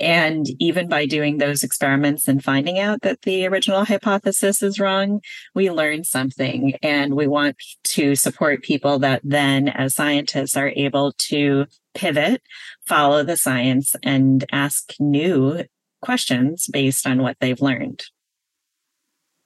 [0.00, 5.20] and even by doing those experiments and finding out that the original hypothesis is wrong,
[5.54, 6.74] we learn something.
[6.82, 12.42] And we want to support people that then, as scientists, are able to pivot,
[12.86, 15.64] follow the science, and ask new
[16.02, 18.04] questions based on what they've learned.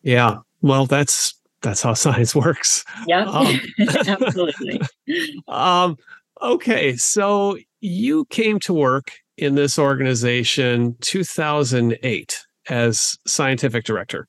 [0.03, 0.39] Yeah.
[0.61, 2.85] Well, that's that's how science works.
[3.07, 3.61] Yeah, um,
[4.07, 4.81] absolutely.
[5.49, 5.97] um,
[6.43, 14.27] okay, so you came to work in this organization 2008 as scientific director.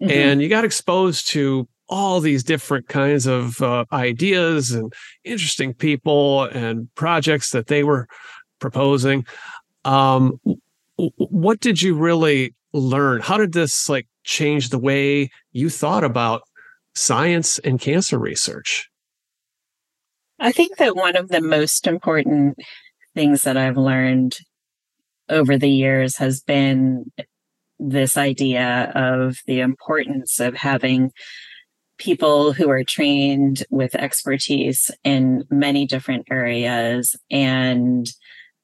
[0.00, 0.10] Mm-hmm.
[0.10, 4.92] And you got exposed to all these different kinds of uh, ideas and
[5.24, 8.08] interesting people and projects that they were
[8.58, 9.26] proposing.
[9.84, 10.40] Um,
[10.96, 13.20] what did you really learn?
[13.20, 16.42] How did this like change the way you thought about
[16.94, 18.88] science and cancer research?
[20.38, 22.58] I think that one of the most important
[23.14, 24.36] things that I've learned
[25.28, 27.10] over the years has been
[27.78, 31.12] this idea of the importance of having
[31.98, 38.08] people who are trained with expertise in many different areas and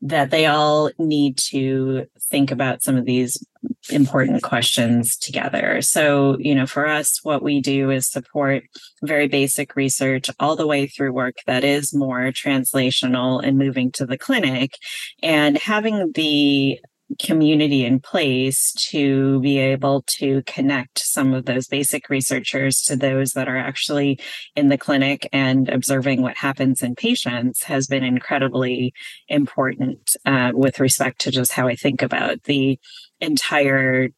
[0.02, 3.44] that they all need to think about some of these
[3.90, 5.82] important questions together.
[5.82, 8.64] So, you know, for us, what we do is support
[9.02, 14.06] very basic research all the way through work that is more translational and moving to
[14.06, 14.76] the clinic
[15.22, 16.80] and having the
[17.18, 23.32] community in place to be able to connect some of those basic researchers to those
[23.32, 24.20] that are actually
[24.54, 28.92] in the clinic and observing what happens in patients has been incredibly
[29.28, 32.78] important uh, with respect to just how I think about the
[33.20, 34.08] entire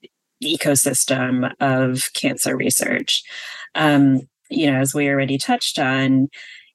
[0.42, 3.22] ecosystem of cancer research.
[3.74, 4.20] Um,
[4.50, 6.28] you know, as we already touched on,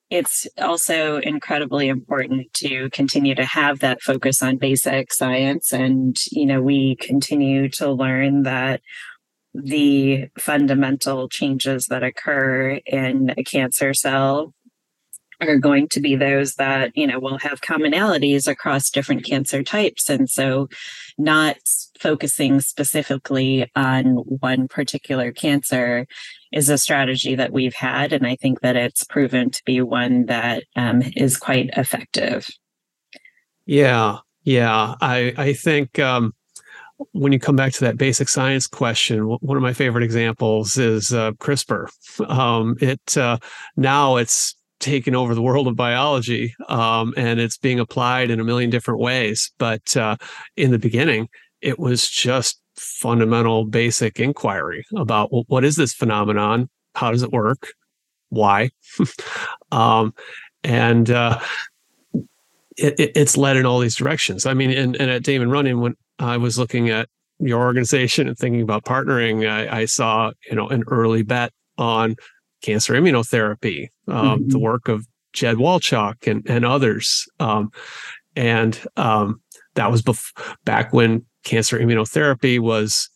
[0.09, 5.73] it's also incredibly important to continue to have that focus on basic science.
[5.73, 8.81] And, you know, we continue to learn that
[9.53, 14.53] the fundamental changes that occur in a cancer cell
[15.39, 20.09] are going to be those that you know will have commonalities across different cancer types.
[20.09, 20.69] And so
[21.17, 21.57] not
[21.99, 26.05] focusing specifically on one particular cancer
[26.51, 30.27] is a strategy that we've had and i think that it's proven to be one
[30.27, 32.47] that um, is quite effective.
[33.65, 34.95] Yeah yeah.
[35.01, 36.33] I i think um,
[37.11, 41.13] when you come back to that basic science question, one of my favorite examples is
[41.13, 41.87] uh, CRISPR.
[42.27, 43.37] Um, it uh,
[43.75, 48.43] now it's taken over the world of biology um, and it's being applied in a
[48.43, 49.51] million different ways.
[49.57, 50.17] But uh,
[50.55, 51.29] in the beginning,
[51.61, 56.69] it was just fundamental, basic inquiry about well, what is this phenomenon?
[56.95, 57.69] How does it work?
[58.29, 58.69] Why?
[59.71, 60.13] um,
[60.63, 61.39] and uh,
[62.77, 64.45] it, it, it's led in all these directions.
[64.45, 67.09] I mean, and, and at Damon Runyon, when I was looking at
[67.39, 72.15] your organization and thinking about partnering, I, I saw you know an early bet on
[72.61, 74.49] cancer immunotherapy, um, mm-hmm.
[74.49, 77.27] the work of Jedd Wolchok and, and others.
[77.39, 77.71] Um,
[78.35, 79.41] and um,
[79.75, 83.09] that was bef- back when cancer immunotherapy was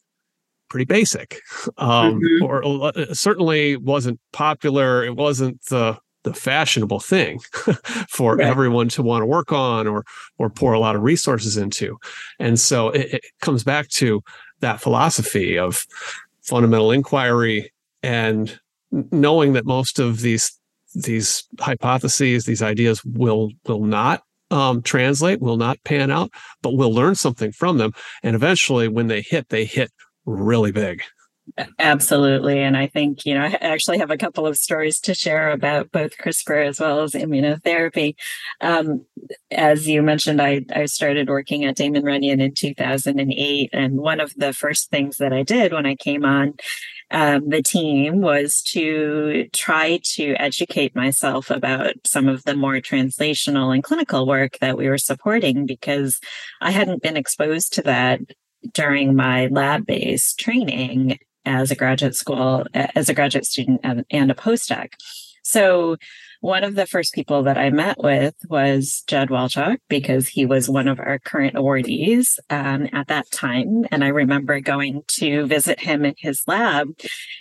[0.69, 1.41] pretty basic,
[1.77, 2.45] um, mm-hmm.
[2.45, 5.03] or uh, certainly wasn't popular.
[5.03, 7.39] It wasn't the the fashionable thing
[8.09, 8.47] for right.
[8.47, 10.03] everyone to want to work on or
[10.37, 11.97] or pour a lot of resources into.
[12.39, 14.21] And so it, it comes back to
[14.59, 15.85] that philosophy of
[16.41, 17.73] fundamental inquiry
[18.03, 18.59] and
[18.91, 20.57] knowing that most of these
[20.93, 26.31] these hypotheses, these ideas will will not um, translate, will not pan out,
[26.61, 29.91] but we'll learn something from them, and eventually, when they hit, they hit
[30.25, 31.01] really big.
[31.79, 32.59] Absolutely.
[32.59, 35.91] And I think, you know, I actually have a couple of stories to share about
[35.91, 38.15] both CRISPR as well as immunotherapy.
[38.61, 39.05] Um,
[39.49, 43.69] as you mentioned, I, I started working at Damon Runyon in 2008.
[43.73, 46.53] And one of the first things that I did when I came on
[47.11, 53.73] um, the team was to try to educate myself about some of the more translational
[53.73, 56.19] and clinical work that we were supporting because
[56.61, 58.21] I hadn't been exposed to that
[58.73, 64.35] during my lab based training as a graduate school, as a graduate student and a
[64.35, 64.93] postdoc.
[65.43, 65.97] So
[66.41, 70.67] one of the first people that I met with was Jedd Wolchok because he was
[70.67, 73.85] one of our current awardees um, at that time.
[73.91, 76.89] And I remember going to visit him in his lab,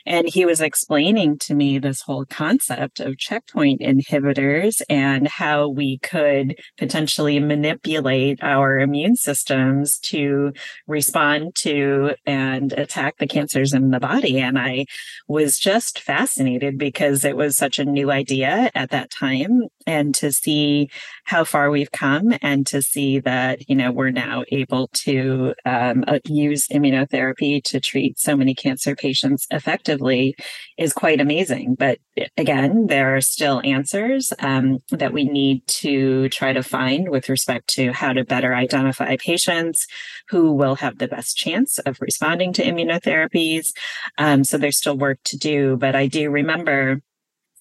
[0.05, 5.99] and he was explaining to me this whole concept of checkpoint inhibitors and how we
[5.99, 10.53] could potentially manipulate our immune systems to
[10.87, 14.39] respond to and attack the cancers in the body.
[14.39, 14.85] And I
[15.27, 20.33] was just fascinated because it was such a new idea at that time and to
[20.33, 20.91] see
[21.25, 26.05] how far we've come and to see that you know we're now able to um,
[26.07, 30.35] uh, use immunotherapy to treat so many cancer patients effectively
[30.79, 31.75] is quite amazing.
[31.75, 31.99] But
[32.37, 37.69] again there are still answers um, that we need to try to find with respect
[37.69, 39.87] to how to better identify patients
[40.29, 43.73] who will have the best chance of responding to immunotherapies.
[44.19, 47.01] Um, so there's still work to do but i do remember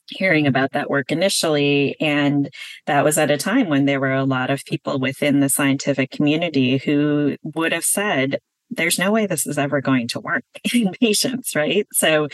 [0.09, 1.95] hearing about that work initially.
[1.99, 2.49] And
[2.85, 6.11] that was at a time when there were a lot of people within the scientific
[6.11, 8.39] community who would have said,
[8.71, 10.43] there's no way this is ever going to work
[10.73, 11.87] in patients, right?
[11.93, 12.27] So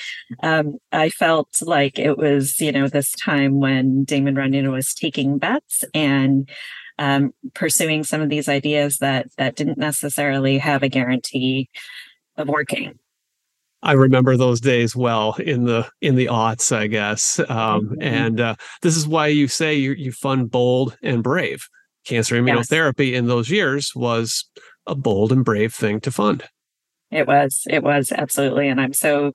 [0.44, 5.38] um, I felt like it was, you know, this time when Damon Runyon was taking
[5.38, 6.50] bets and
[6.98, 11.70] um, pursuing some of these ideas that that didn't necessarily have a guarantee
[12.38, 13.00] of working.
[13.86, 17.40] I remember those days well in the in the aughts, I guess.
[17.40, 18.02] Um, mm-hmm.
[18.02, 21.68] And uh, this is why you say you, you fund bold and brave.
[22.04, 23.20] Cancer immunotherapy yes.
[23.20, 24.50] in those years was
[24.88, 26.44] a bold and brave thing to fund.
[27.12, 27.62] It was.
[27.70, 29.32] It was absolutely, and I'm so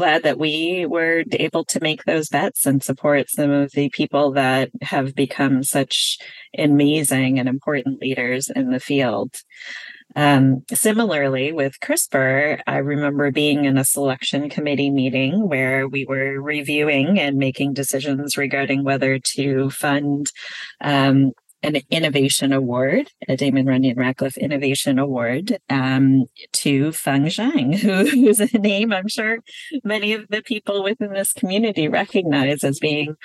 [0.00, 4.32] glad that we were able to make those bets and support some of the people
[4.32, 6.16] that have become such
[6.56, 9.34] amazing and important leaders in the field.
[10.16, 16.40] Um, similarly, with CRISPR, I remember being in a selection committee meeting where we were
[16.40, 20.32] reviewing and making decisions regarding whether to fund
[20.80, 21.32] um,
[21.62, 28.40] an innovation award, a Damon Runyon Rachleff Innovation Award, um, to Feng Zhang, who, who's
[28.40, 29.38] a name I'm sure
[29.84, 33.16] many of the people within this community recognize as being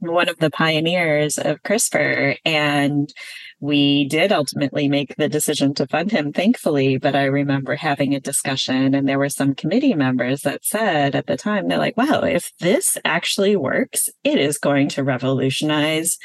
[0.00, 2.36] one of the pioneers of CRISPR.
[2.44, 3.12] And
[3.60, 6.98] we did ultimately make the decision to fund him, thankfully.
[6.98, 11.26] But I remember having a discussion, and there were some committee members that said at
[11.26, 16.18] the time, they're like, wow, if this actually works, it is going to revolutionize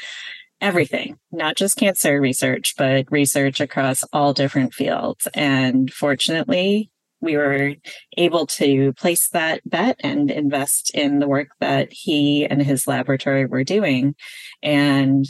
[0.60, 5.26] everything, not just cancer research, but research across all different fields.
[5.34, 6.90] And fortunately,
[7.20, 7.74] we were
[8.16, 13.46] able to place that bet and invest in the work that he and his laboratory
[13.46, 14.14] were doing.
[14.62, 15.26] And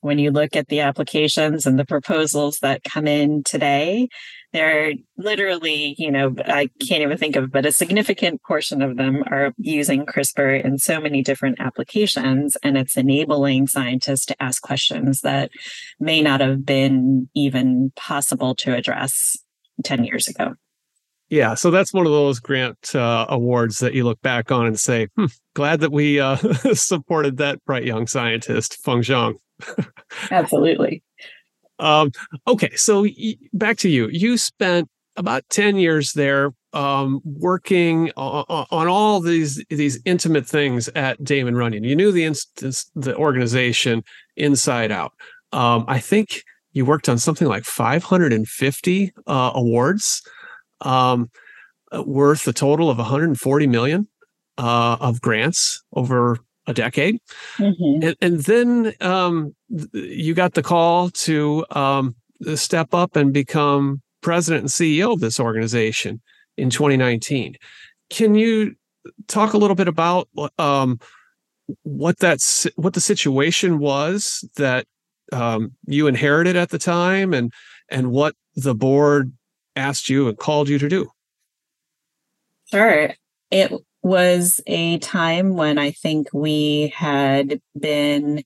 [0.00, 4.08] when you look at the applications and the proposals that come in today,
[4.52, 9.22] they're literally, you know, I can't even think of, but a significant portion of them
[9.30, 12.56] are using CRISPR in so many different applications.
[12.62, 15.50] And it's enabling scientists to ask questions that
[16.00, 19.36] may not have been even possible to address
[19.84, 20.54] 10 years ago.
[21.28, 24.78] Yeah, so that's one of those grant uh, awards that you look back on and
[24.78, 26.36] say, hmm, glad that we uh,
[26.74, 29.34] supported that bright young scientist, Feng Zhang.
[30.32, 31.04] Absolutely.
[31.80, 32.12] Um,
[32.46, 33.06] okay, so
[33.52, 34.08] back to you.
[34.12, 40.88] You spent about 10 years there um, working on, on, all these these intimate things
[40.94, 41.82] at Damon Runyon.
[41.82, 44.04] You knew the instance, the organization
[44.36, 45.12] inside out.
[45.52, 50.22] Um, I think you worked on something like 550 uh, awards
[50.80, 51.28] um,
[51.92, 54.06] worth a total of 140 million
[54.58, 56.38] uh, of grants over
[56.70, 57.20] a decade.
[57.58, 58.06] Mm-hmm.
[58.06, 59.54] And, and, then um,
[59.92, 62.14] you got the call to um,
[62.54, 66.20] step up and become president and CEO of this organization
[66.56, 67.56] in 2019.
[68.08, 68.74] Can you
[69.26, 71.00] talk a little bit about um,
[71.82, 74.86] what that's what the situation was that
[75.32, 77.52] um, you inherited at the time, and
[77.88, 79.32] and what the board
[79.76, 81.08] asked you and called you to do?
[82.70, 83.12] Sure.
[83.50, 83.72] It
[84.02, 88.44] was a time when I think we had been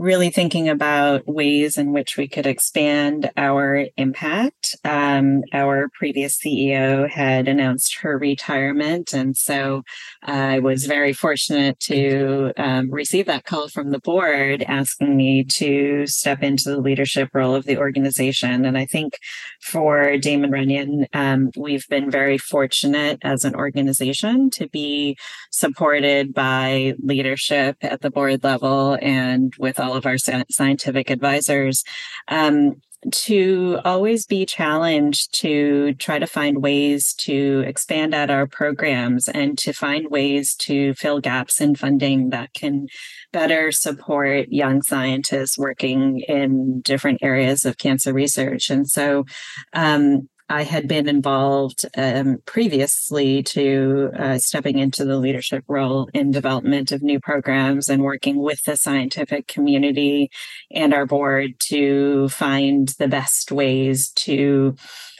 [0.00, 4.74] really thinking about ways in which we could expand our impact.
[4.82, 9.82] Um, our previous CEO had announced her retirement, and so
[10.22, 16.06] I was very fortunate to um, receive that call from the board asking me to
[16.06, 18.64] step into the leadership role of the organization.
[18.64, 19.18] And I think
[19.60, 25.18] for Damon Runyon, um, we've been very fortunate as an organization to be
[25.50, 31.84] supported by leadership at the board level and with all all of our scientific advisors
[32.28, 32.80] um,
[33.10, 39.56] to always be challenged to try to find ways to expand out our programs and
[39.56, 42.86] to find ways to fill gaps in funding that can
[43.32, 48.68] better support young scientists working in different areas of cancer research.
[48.68, 49.24] And so
[49.72, 56.32] um, I had been involved um, previously to uh, stepping into the leadership role in
[56.32, 60.28] development of new programs and working with the scientific community
[60.72, 64.74] and our board to find the best ways to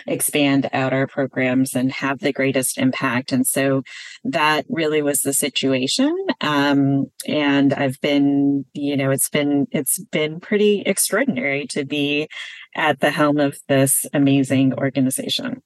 [0.07, 3.33] expand out our programs and have the greatest impact.
[3.33, 3.83] And so
[4.25, 6.15] that really was the situation.
[6.41, 12.29] Um, and I've been, you know, it's been it's been pretty extraordinary to be
[12.75, 15.63] at the helm of this amazing organization.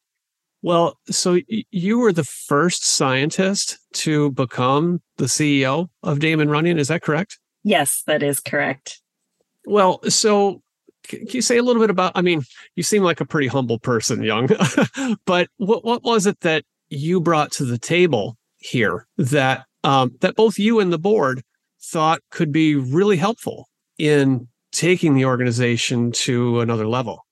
[0.63, 6.79] Well, so you were the first scientist to become the CEO of Damon Runyon.
[6.79, 7.39] Is that correct?
[7.65, 9.03] Yes, that is correct.
[9.67, 10.63] Well, so
[11.09, 12.13] can you say a little bit about?
[12.15, 12.43] I mean,
[12.77, 14.49] you seem like a pretty humble person, Yung,
[15.27, 20.37] but what what was it that you brought to the table here that um, that
[20.37, 21.43] both you and the board
[21.83, 27.25] thought could be really helpful in taking the organization to another level?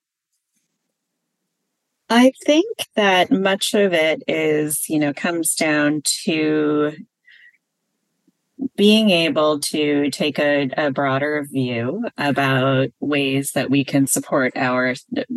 [2.09, 6.93] I think that much of it is, you know, comes down to
[8.76, 14.95] being able to take a, a, broader view about ways that we can support our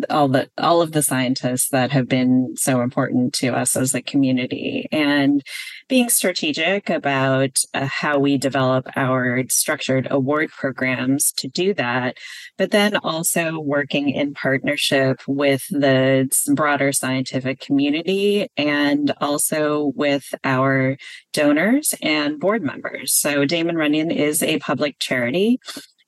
[0.10, 4.01] all the all of the scientists that have been so important to us as a
[4.01, 5.43] community and
[5.88, 12.18] being strategic about uh, how we develop our structured award programs to do that
[12.58, 20.98] but then also working in partnership with the broader scientific community and also with our
[21.34, 23.14] donors and board members.
[23.14, 25.60] So Damon Runyon is a public charity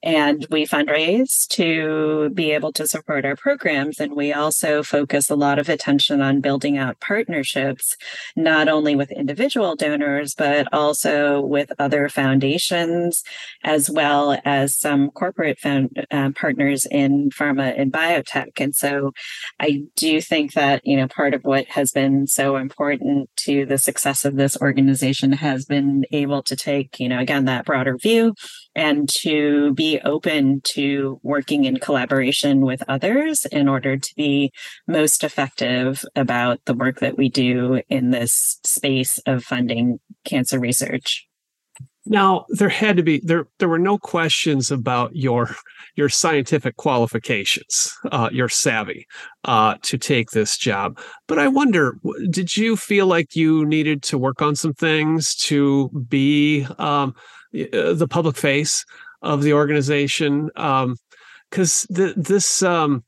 [0.03, 3.99] and we fundraise to be able to support our programs.
[3.99, 7.95] And we also focus a lot of attention on building out partnerships,
[8.35, 13.23] not only with individual donors, but also with other foundations,
[13.63, 18.59] as well as some corporate found, uh, partners in pharma and biotech.
[18.59, 19.13] And so
[19.59, 23.77] I do think that, you know, part of what has been so important to the
[23.77, 28.35] success of this organization has been able to take, you know, again, that broader view
[28.77, 34.51] and to be open to working in collaboration with others in order to be
[34.87, 41.27] most effective about the work that we do in this space of funding cancer research.
[42.05, 43.47] Now, there had to be there.
[43.59, 45.49] There were no questions about your
[45.95, 49.05] your scientific qualifications, uh, your savvy
[49.43, 50.99] uh, to take this job.
[51.27, 51.97] But I wonder,
[52.29, 57.13] did you feel like you needed to work on some things to be um,
[57.65, 58.85] uh, the public face
[59.21, 60.49] of the organization
[61.49, 63.03] because um, this um,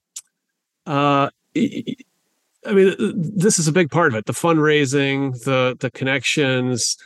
[0.85, 6.97] uh, I mean this is a big part of it the fundraising the the connections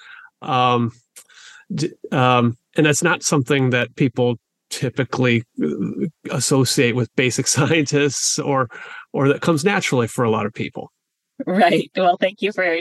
[0.41, 0.91] um,
[2.11, 4.37] um, and that's not something that people
[4.69, 8.69] typically uh, associate with basic scientists or
[9.11, 10.91] or that comes naturally for a lot of people
[11.45, 11.89] Right.
[11.95, 12.77] Well, thank you for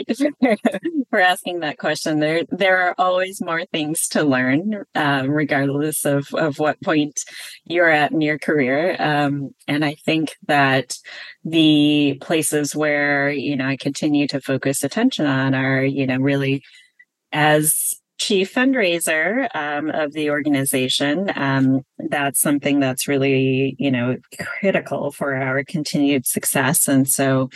[1.09, 2.19] for asking that question.
[2.19, 7.23] There there are always more things to learn, um, regardless of of what point
[7.65, 8.95] you're at in your career.
[8.99, 10.95] Um, and I think that
[11.43, 16.63] the places where you know I continue to focus attention on are you know really
[17.31, 17.93] as
[18.23, 21.29] chief fundraiser um, of the organization.
[21.35, 24.15] Um, that's something that's really, you know,
[24.59, 26.87] critical for our continued success.
[26.87, 27.49] And so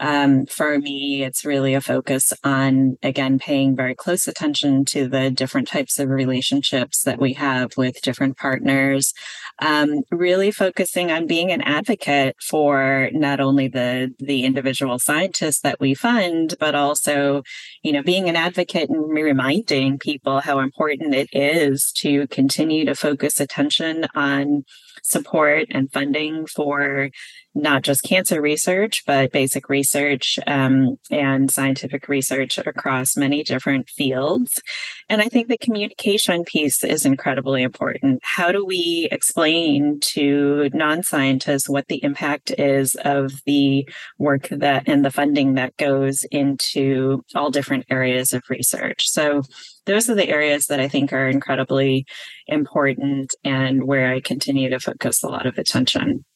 [0.00, 5.30] um, for me, it's really a focus on, again, paying very close attention to the
[5.30, 9.12] different types of relationships that we have with different partners,
[9.60, 15.80] um, really focusing on being an advocate for not only the, the individual scientists that
[15.80, 17.42] we fund, but also,
[17.82, 22.94] you know, being an advocate and reminding people how important it is to continue to
[22.94, 24.64] focus attention on
[25.02, 27.10] support and funding for
[27.54, 34.60] not just cancer research, but basic research um, and scientific research across many different fields.
[35.08, 38.20] And I think the communication piece is incredibly important.
[38.22, 43.88] How do we explain to non scientists what the impact is of the
[44.18, 49.08] work that and the funding that goes into all different areas of research?
[49.08, 49.42] So,
[49.86, 52.04] those are the areas that I think are incredibly
[52.46, 56.26] important and where I continue to focus a lot of attention.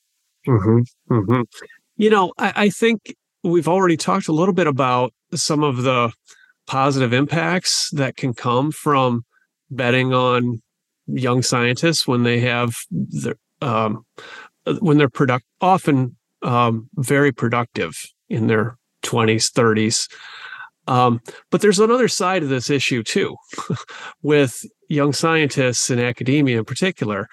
[0.46, 1.42] Mm-hmm, mm-hmm.
[1.96, 3.14] You know, I, I think
[3.44, 6.12] we've already talked a little bit about some of the
[6.66, 9.24] positive impacts that can come from
[9.70, 10.60] betting on
[11.06, 14.04] young scientists when they have their um,
[14.80, 17.94] when they're product often um, very productive
[18.28, 20.08] in their 20s 30s
[20.88, 21.20] um,
[21.50, 23.36] but there's another side of this issue too
[24.22, 27.28] with young scientists in academia in particular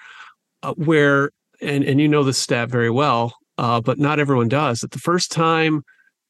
[0.62, 1.30] uh, where
[1.60, 4.80] and and you know this stat very well, uh, but not everyone does.
[4.80, 5.82] That the first time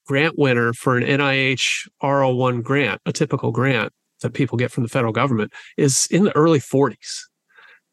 [0.06, 4.88] grant winner for an NIH R01 grant, a typical grant that people get from the
[4.88, 7.20] federal government, is in the early 40s.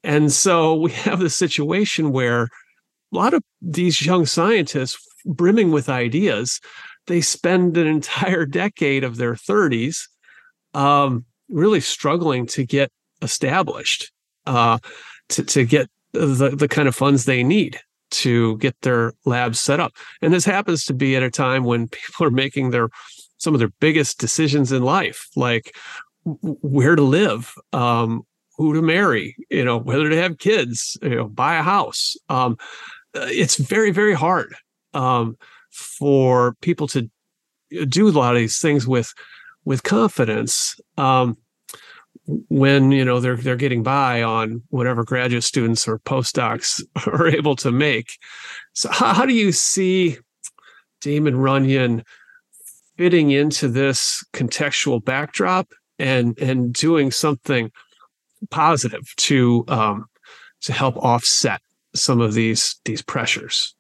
[0.04, 5.90] And so we have this situation where a lot of these young scientists, brimming with
[5.90, 6.60] ideas,
[7.06, 10.08] they spend an entire decade of their 30s
[10.74, 14.12] um, really struggling to get established,
[14.46, 14.80] uh,
[15.30, 17.80] to, to get the, the kind of funds they need
[18.10, 19.94] to get their labs set up.
[20.22, 22.90] And this happens to be at a time when people are making their
[23.38, 25.76] some of their biggest decisions in life, like
[26.24, 28.24] where to live, um,
[28.58, 32.16] who to marry, you know, whether to have kids, you know, buy a house.
[32.30, 32.58] Um,
[33.16, 34.56] uh, it's very, very hard
[34.94, 35.38] um,
[35.70, 37.10] for people to
[37.88, 39.14] do a lot of these things with
[39.66, 40.80] with confidence.
[40.98, 41.38] Um,
[42.28, 47.56] when you know they're they're getting by on whatever graduate students or postdocs are able
[47.58, 48.18] to make.
[48.74, 50.18] So how, how do you see
[51.02, 52.04] Damon Runyon
[52.98, 57.72] fitting into this contextual backdrop and and doing something
[58.50, 60.06] positive to um,
[60.62, 61.62] to help offset
[61.96, 63.74] some of these these pressures?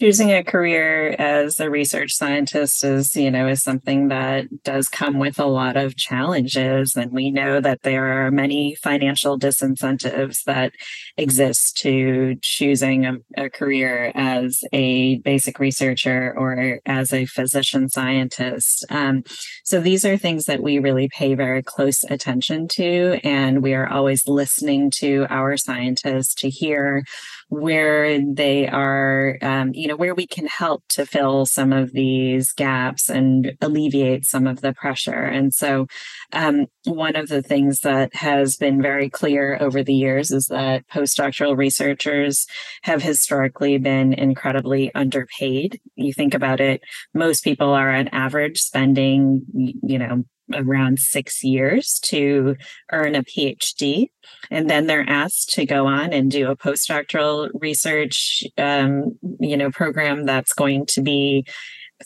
[0.00, 5.18] Choosing a career as a research scientist is you know is something that does come
[5.18, 6.96] with a lot of challenges.
[6.96, 10.72] And we know that there are many financial disincentives that
[11.18, 18.86] exist to choosing a, a career as a basic researcher or as a physician scientist.
[18.88, 19.22] Um,
[19.64, 23.20] so these are things that we really pay very close attention to.
[23.22, 27.04] And we are always listening to our scientists to hear
[27.50, 32.52] where they are, um, you know, where we can help to fill some of these
[32.52, 35.24] gaps and alleviate some of the pressure.
[35.24, 35.88] And so,
[36.32, 40.86] um, one of the things that has been very clear over the years is that
[40.86, 42.46] postdoctoral researchers
[42.82, 45.80] have historically been incredibly underpaid.
[45.96, 46.82] You think about it,
[47.14, 49.44] most people are on average spending,
[49.82, 50.24] you know,
[50.54, 52.56] around six years to
[52.92, 54.08] earn a PhD.
[54.50, 59.70] And then they're asked to go on and do a postdoctoral research, um, you know,
[59.70, 61.46] program that's going to be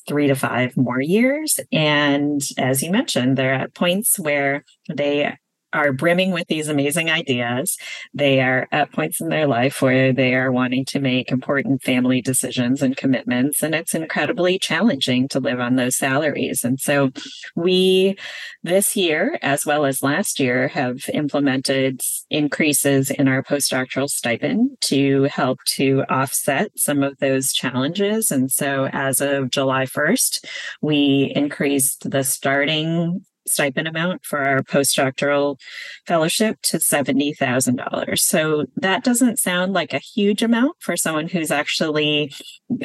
[0.08, 1.60] three to five more years.
[1.72, 5.36] And as you mentioned, they're at points where they
[5.74, 7.76] are brimming with these amazing ideas.
[8.14, 12.22] They are at points in their life where they are wanting to make important family
[12.22, 13.62] decisions and commitments.
[13.62, 16.64] And it's incredibly challenging to live on those salaries.
[16.64, 17.10] And so
[17.56, 18.16] we,
[18.62, 22.00] this year, as well as last year, have implemented
[22.30, 28.30] increases in our postdoctoral stipend to help to offset some of those challenges.
[28.30, 30.44] And so as of July 1st,
[30.80, 35.58] we increased the starting stipend amount for our postdoctoral
[36.06, 38.18] fellowship to $70,000.
[38.18, 42.32] So that doesn't sound like a huge amount for someone who's actually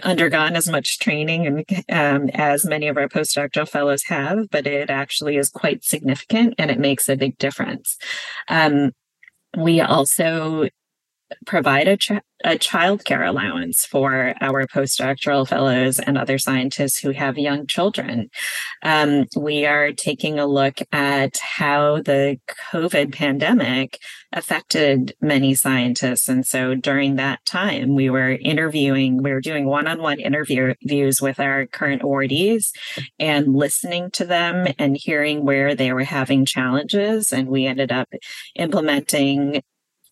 [0.04, 4.90] undergone as much training and um, as many of our postdoctoral fellows have, but it
[4.90, 7.98] actually is quite significant and it makes a big difference.
[8.48, 8.92] Um,
[9.58, 10.70] we also
[11.46, 12.12] provide a, ch-
[12.44, 18.30] a child care allowance for our postdoctoral fellows and other scientists who have young children.
[18.84, 22.40] Um, we are taking a look at how the
[22.72, 24.00] COVID pandemic
[24.32, 26.30] affected many scientists.
[26.30, 31.22] And so during that time, we were interviewing, we were doing one on one interviews
[31.22, 32.72] with our current awardees
[33.18, 37.34] and listening to them and hearing where they were having challenges.
[37.34, 38.08] And we ended up
[38.56, 39.62] implementing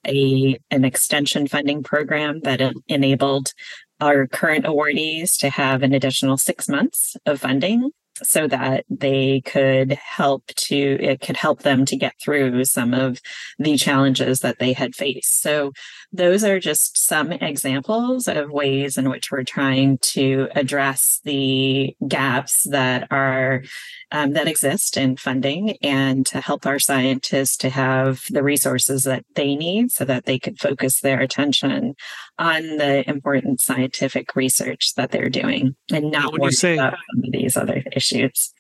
[0.08, 3.54] a an extension funding program that enabled
[4.00, 7.92] our current awardees to have an additional six months of funding
[8.24, 13.22] so that they could help to it could help them to get through some of
[13.60, 15.42] the challenges that they had faced.
[15.42, 15.72] So
[16.12, 22.64] those are just some examples of ways in which we're trying to address the gaps
[22.70, 23.64] that are
[24.12, 29.26] um, that exist in funding and to help our scientists to have the resources that
[29.36, 31.96] they need so that they could focus their attention
[32.40, 37.32] on the important scientific research that they're doing and not worry say, about some of
[37.32, 38.54] these other issues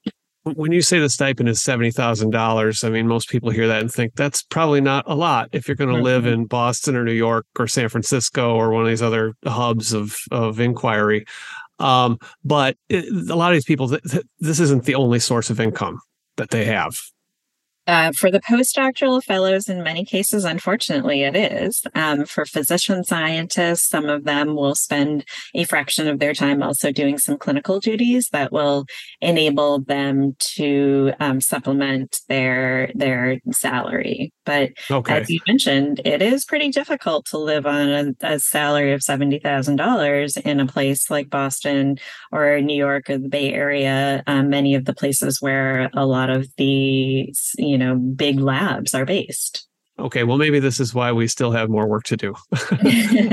[0.55, 4.15] when you say the stipend is $70,000, I mean, most people hear that and think
[4.15, 6.03] that's probably not a lot if you're going to mm-hmm.
[6.03, 9.93] live in Boston or New York or San Francisco or one of these other hubs
[9.93, 11.25] of, of inquiry.
[11.79, 15.49] Um, but it, a lot of these people, th- th- this isn't the only source
[15.49, 15.99] of income
[16.37, 16.95] that they have.
[17.87, 21.83] Uh, for the postdoctoral fellows, in many cases, unfortunately, it is.
[21.95, 25.23] Um, for physician scientists, some of them will spend
[25.55, 28.85] a fraction of their time also doing some clinical duties that will
[29.21, 34.33] enable them to um, supplement their their salary.
[34.45, 35.21] But okay.
[35.21, 39.39] as you mentioned, it is pretty difficult to live on a, a salary of seventy
[39.39, 41.97] thousand dollars in a place like Boston
[42.33, 44.23] or New York or the Bay Area.
[44.27, 48.95] Um, many of the places where a lot of the you you know big labs
[48.95, 49.67] are based.
[49.99, 52.33] Okay well maybe this is why we still have more work to do.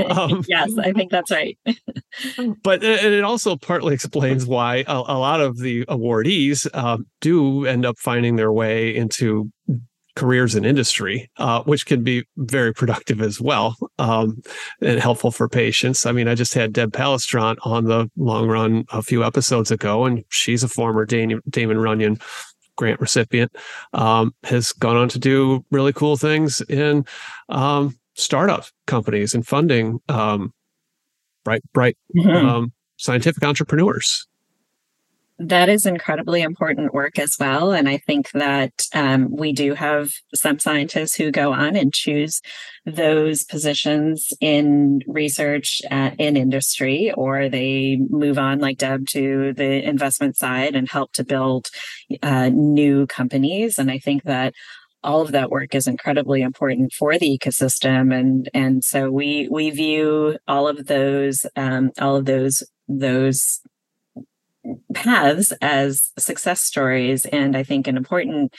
[0.05, 1.57] Um, yes i think that's right.
[2.63, 7.85] but it also partly explains why a, a lot of the awardees uh, do end
[7.85, 9.51] up finding their way into
[10.15, 14.41] careers in industry, uh, which can be very productive as well um,
[14.81, 16.05] and helpful for patients.
[16.05, 20.05] I mean, I just had Deb Palestrant on the long run a few episodes ago,
[20.05, 22.17] and she's a former Damon, Damon Runyon
[22.75, 23.55] grant recipient,
[23.93, 27.05] um, has gone on to do really cool things in
[27.49, 30.53] um, startup companies and funding um,
[31.43, 32.29] bright, bright mm-hmm.
[32.29, 34.27] Um, scientific entrepreneurs
[35.37, 37.73] that is incredibly important work as well.
[37.73, 42.41] And I think that um, we do have some scientists who go on and choose
[42.85, 49.83] those positions in research uh, in industry, or they move on, like Deb, to the
[49.83, 51.67] investment side and help to build
[52.23, 53.77] uh, new companies.
[53.77, 54.53] And I think that
[55.03, 59.69] all of that work is incredibly important for the ecosystem and and so we we
[59.69, 63.61] view all of those um, all of those those
[64.93, 67.25] paths as success stories.
[67.25, 68.53] And I think an important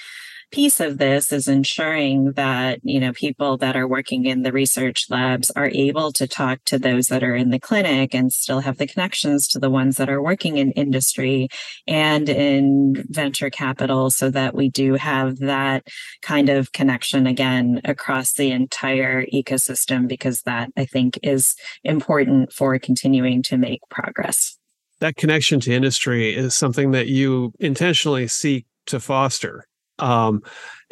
[0.52, 5.06] piece of this is ensuring that you know people that are working in the research
[5.10, 8.78] labs are able to talk to those that are in the clinic and still have
[8.78, 11.48] the connections to the ones that are working in industry
[11.86, 15.86] and in venture capital so that we do have that
[16.22, 22.78] kind of connection again across the entire ecosystem because that i think is important for
[22.78, 24.56] continuing to make progress
[25.00, 29.66] that connection to industry is something that you intentionally seek to foster.
[29.98, 30.42] Um,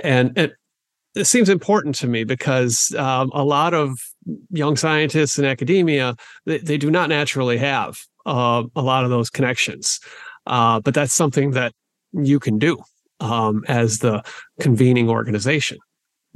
[0.03, 0.53] and it,
[1.15, 3.99] it seems important to me because um, a lot of
[4.51, 9.31] young scientists in academia they, they do not naturally have uh, a lot of those
[9.31, 10.01] connections.
[10.47, 11.73] Uh, but that's something that
[12.13, 12.79] you can do
[13.21, 14.23] um, as the
[14.61, 15.79] convening organization.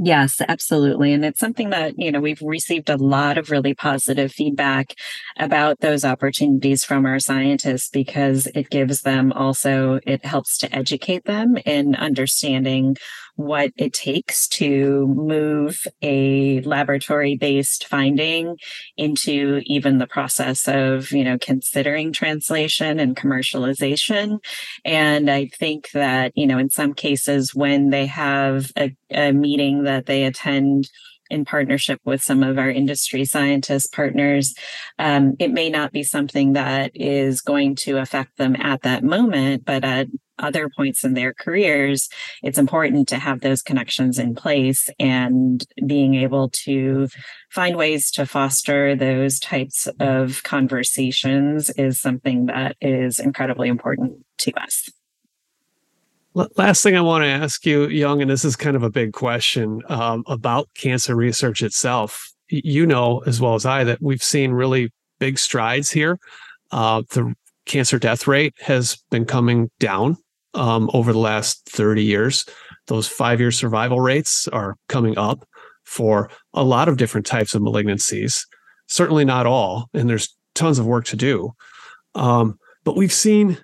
[0.01, 1.13] Yes, absolutely.
[1.13, 4.95] And it's something that, you know, we've received a lot of really positive feedback
[5.37, 11.25] about those opportunities from our scientists because it gives them also, it helps to educate
[11.25, 12.97] them in understanding
[13.39, 18.57] what it takes to move a laboratory based finding
[18.97, 24.41] into even the process of you know considering translation and commercialization.
[24.85, 29.85] And i think that you know in some cases when they have a, a meeting
[29.85, 30.91] that they attend
[31.31, 34.55] in partnership with some of our industry scientist partners,
[34.99, 39.65] um, it may not be something that is going to affect them at that moment,
[39.65, 40.09] but at
[40.39, 42.09] other points in their careers,
[42.43, 47.09] it's important to have those connections in place and being able to
[47.51, 54.53] find ways to foster those types of conversations is something that is incredibly important to
[54.55, 54.89] us.
[56.57, 59.13] Last thing I want to ask you, Yung, and this is kind of a big
[59.13, 62.33] question um, about cancer research itself.
[62.49, 66.19] You know as well as I that we've seen really big strides here.
[66.71, 67.35] Uh, the
[67.67, 70.17] cancer death rate has been coming down
[70.55, 72.45] um, over the last 30 years.
[72.87, 75.47] Those five year survival rates are coming up
[75.85, 78.47] for a lot of different types of malignancies.
[78.87, 81.51] Certainly not all, and there's tons of work to do.
[82.15, 83.59] Um, but we've seen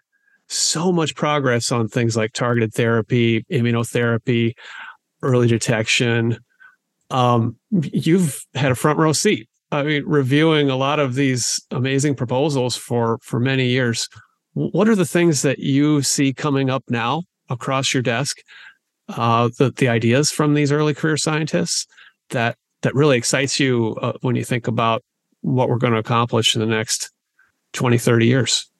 [0.54, 4.54] so much progress on things like targeted therapy, immunotherapy,
[5.22, 6.38] early detection.
[7.10, 9.48] Um, you've had a front row seat.
[9.72, 14.08] I mean, reviewing a lot of these amazing proposals for for many years.
[14.52, 18.38] what are the things that you see coming up now across your desk?
[19.08, 21.86] Uh, the the ideas from these early career scientists
[22.30, 25.02] that that really excites you uh, when you think about
[25.40, 27.10] what we're going to accomplish in the next
[27.72, 28.70] 20, 30 years.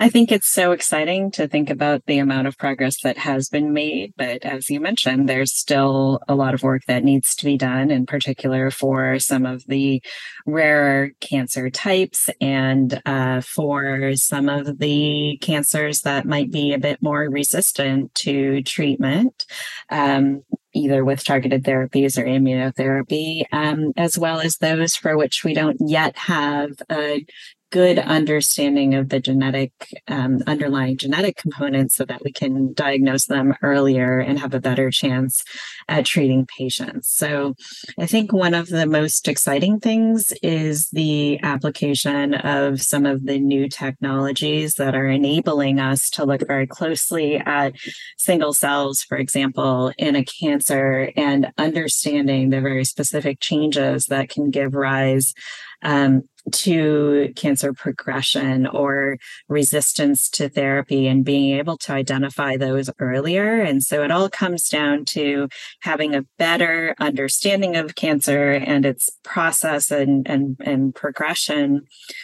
[0.00, 3.72] I think it's so exciting to think about the amount of progress that has been
[3.72, 4.14] made.
[4.16, 7.90] But as you mentioned, there's still a lot of work that needs to be done,
[7.90, 10.02] in particular for some of the
[10.44, 17.00] rarer cancer types and uh, for some of the cancers that might be a bit
[17.00, 19.46] more resistant to treatment.
[19.88, 20.42] Um,
[20.74, 25.76] either with targeted therapies or immunotherapy, um, as well as those for which we don't
[25.80, 27.24] yet have a
[27.72, 29.72] good understanding of the genetic
[30.06, 34.90] um, underlying genetic components so that we can diagnose them earlier and have a better
[34.90, 35.42] chance
[35.88, 37.08] at treating patients.
[37.08, 37.54] So
[37.98, 43.38] i think one of the most exciting things is the application of some of the
[43.38, 47.72] new technologies that are enabling us to look very closely at
[48.18, 54.50] single cells for example in a cancer and understanding the very specific changes that can
[54.50, 55.34] give rise
[55.82, 59.16] um, to cancer progression or
[59.48, 63.60] resistance to therapy and being able to identify those earlier.
[63.60, 65.48] And so it all comes down to
[65.80, 71.82] having a better understanding of cancer and its process and, and, and progression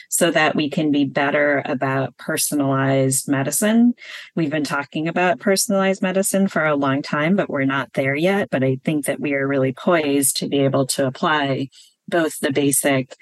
[0.08, 3.94] so that we can be better about personalized medicine.
[4.34, 8.50] We've been talking about personalized medicine for a long time, but we're not there yet.
[8.50, 11.68] But I think that we are really poised to be able to apply
[12.08, 13.14] both the basic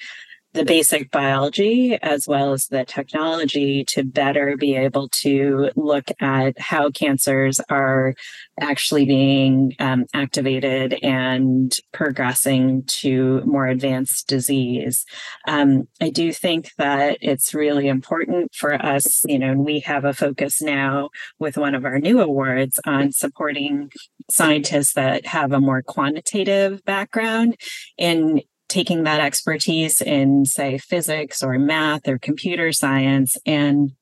[0.57, 6.59] the basic biology as well as the technology to better be able to look at
[6.59, 8.15] how cancers are
[8.59, 15.05] actually being um, activated and progressing to more advanced disease.
[15.47, 20.07] Um, I do think that it's really important for us, you know, and we have
[20.07, 23.91] a focus now with one of our new awards on supporting
[24.31, 27.57] scientists that have a more quantitative background
[27.99, 33.93] in taking that expertise in, say, physics or math or computer science and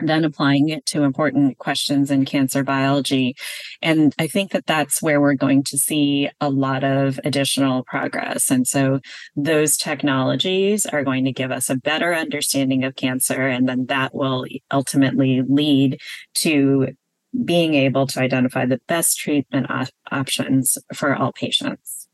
[0.00, 3.34] then applying it to important questions in cancer biology.
[3.82, 8.50] And I think that that's where we're going to see a lot of additional progress.
[8.50, 9.00] And so
[9.34, 13.48] those technologies are going to give us a better understanding of cancer.
[13.48, 16.00] And then that will ultimately lead
[16.34, 16.88] to
[17.44, 22.07] being able to identify the best treatment op- options for all patients.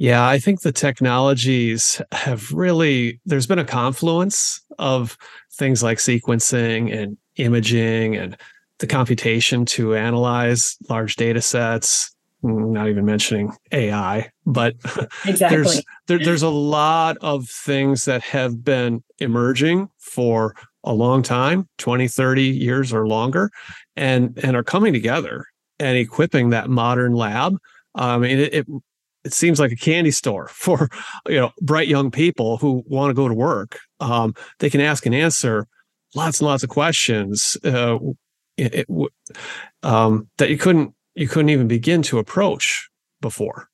[0.00, 5.18] Yeah, I think the technologies have really, there's been a confluence of
[5.52, 8.34] things like sequencing and imaging and
[8.78, 14.74] the computation to analyze large data sets, mm, not even mentioning AI, but
[15.26, 15.58] exactly.
[15.58, 21.68] there's there, there's a lot of things that have been emerging for a long time,
[21.76, 23.50] 20, 30 years or longer,
[23.96, 25.44] and and are coming together
[25.78, 27.58] and equipping that modern lab.
[27.94, 28.66] I mean, it, it
[29.24, 30.88] it seems like a candy store for
[31.28, 33.78] you know bright young people who want to go to work.
[34.00, 35.66] Um, they can ask and answer
[36.14, 37.98] lots and lots of questions uh,
[38.56, 38.86] it, it,
[39.82, 42.88] um, that you couldn't you couldn't even begin to approach
[43.20, 43.69] before.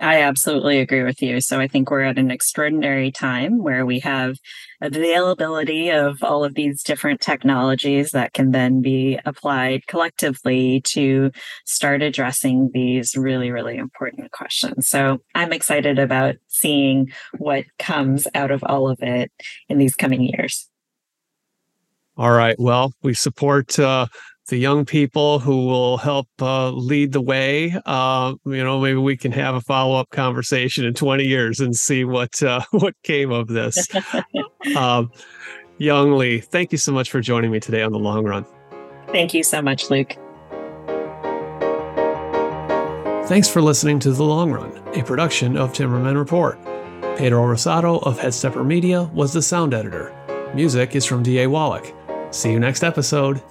[0.00, 1.40] I absolutely agree with you.
[1.40, 4.36] So I think we're at an extraordinary time where we have
[4.80, 11.30] availability of all of these different technologies that can then be applied collectively to
[11.64, 14.88] start addressing these really, really important questions.
[14.88, 19.30] So I'm excited about seeing what comes out of all of it
[19.68, 20.68] in these coming years.
[22.16, 22.56] All right.
[22.58, 24.06] Well, we support uh,
[24.48, 27.74] the young people who will help uh, lead the way.
[27.86, 31.74] Uh, you know, maybe we can have a follow up conversation in 20 years and
[31.74, 33.88] see what uh, what came of this.
[34.76, 35.10] um,
[35.78, 38.44] Yung Lie, thank you so much for joining me today on the long run.
[39.08, 40.16] Thank you so much, Luke.
[43.26, 46.58] Thanks for listening to The Long Run, a production of Timmerman Report.
[47.16, 50.14] Pedro Rosado of Headstepper Media was the sound editor.
[50.54, 51.46] Music is from D.A.
[51.46, 51.90] Wallach.
[52.32, 53.42] See you next episode.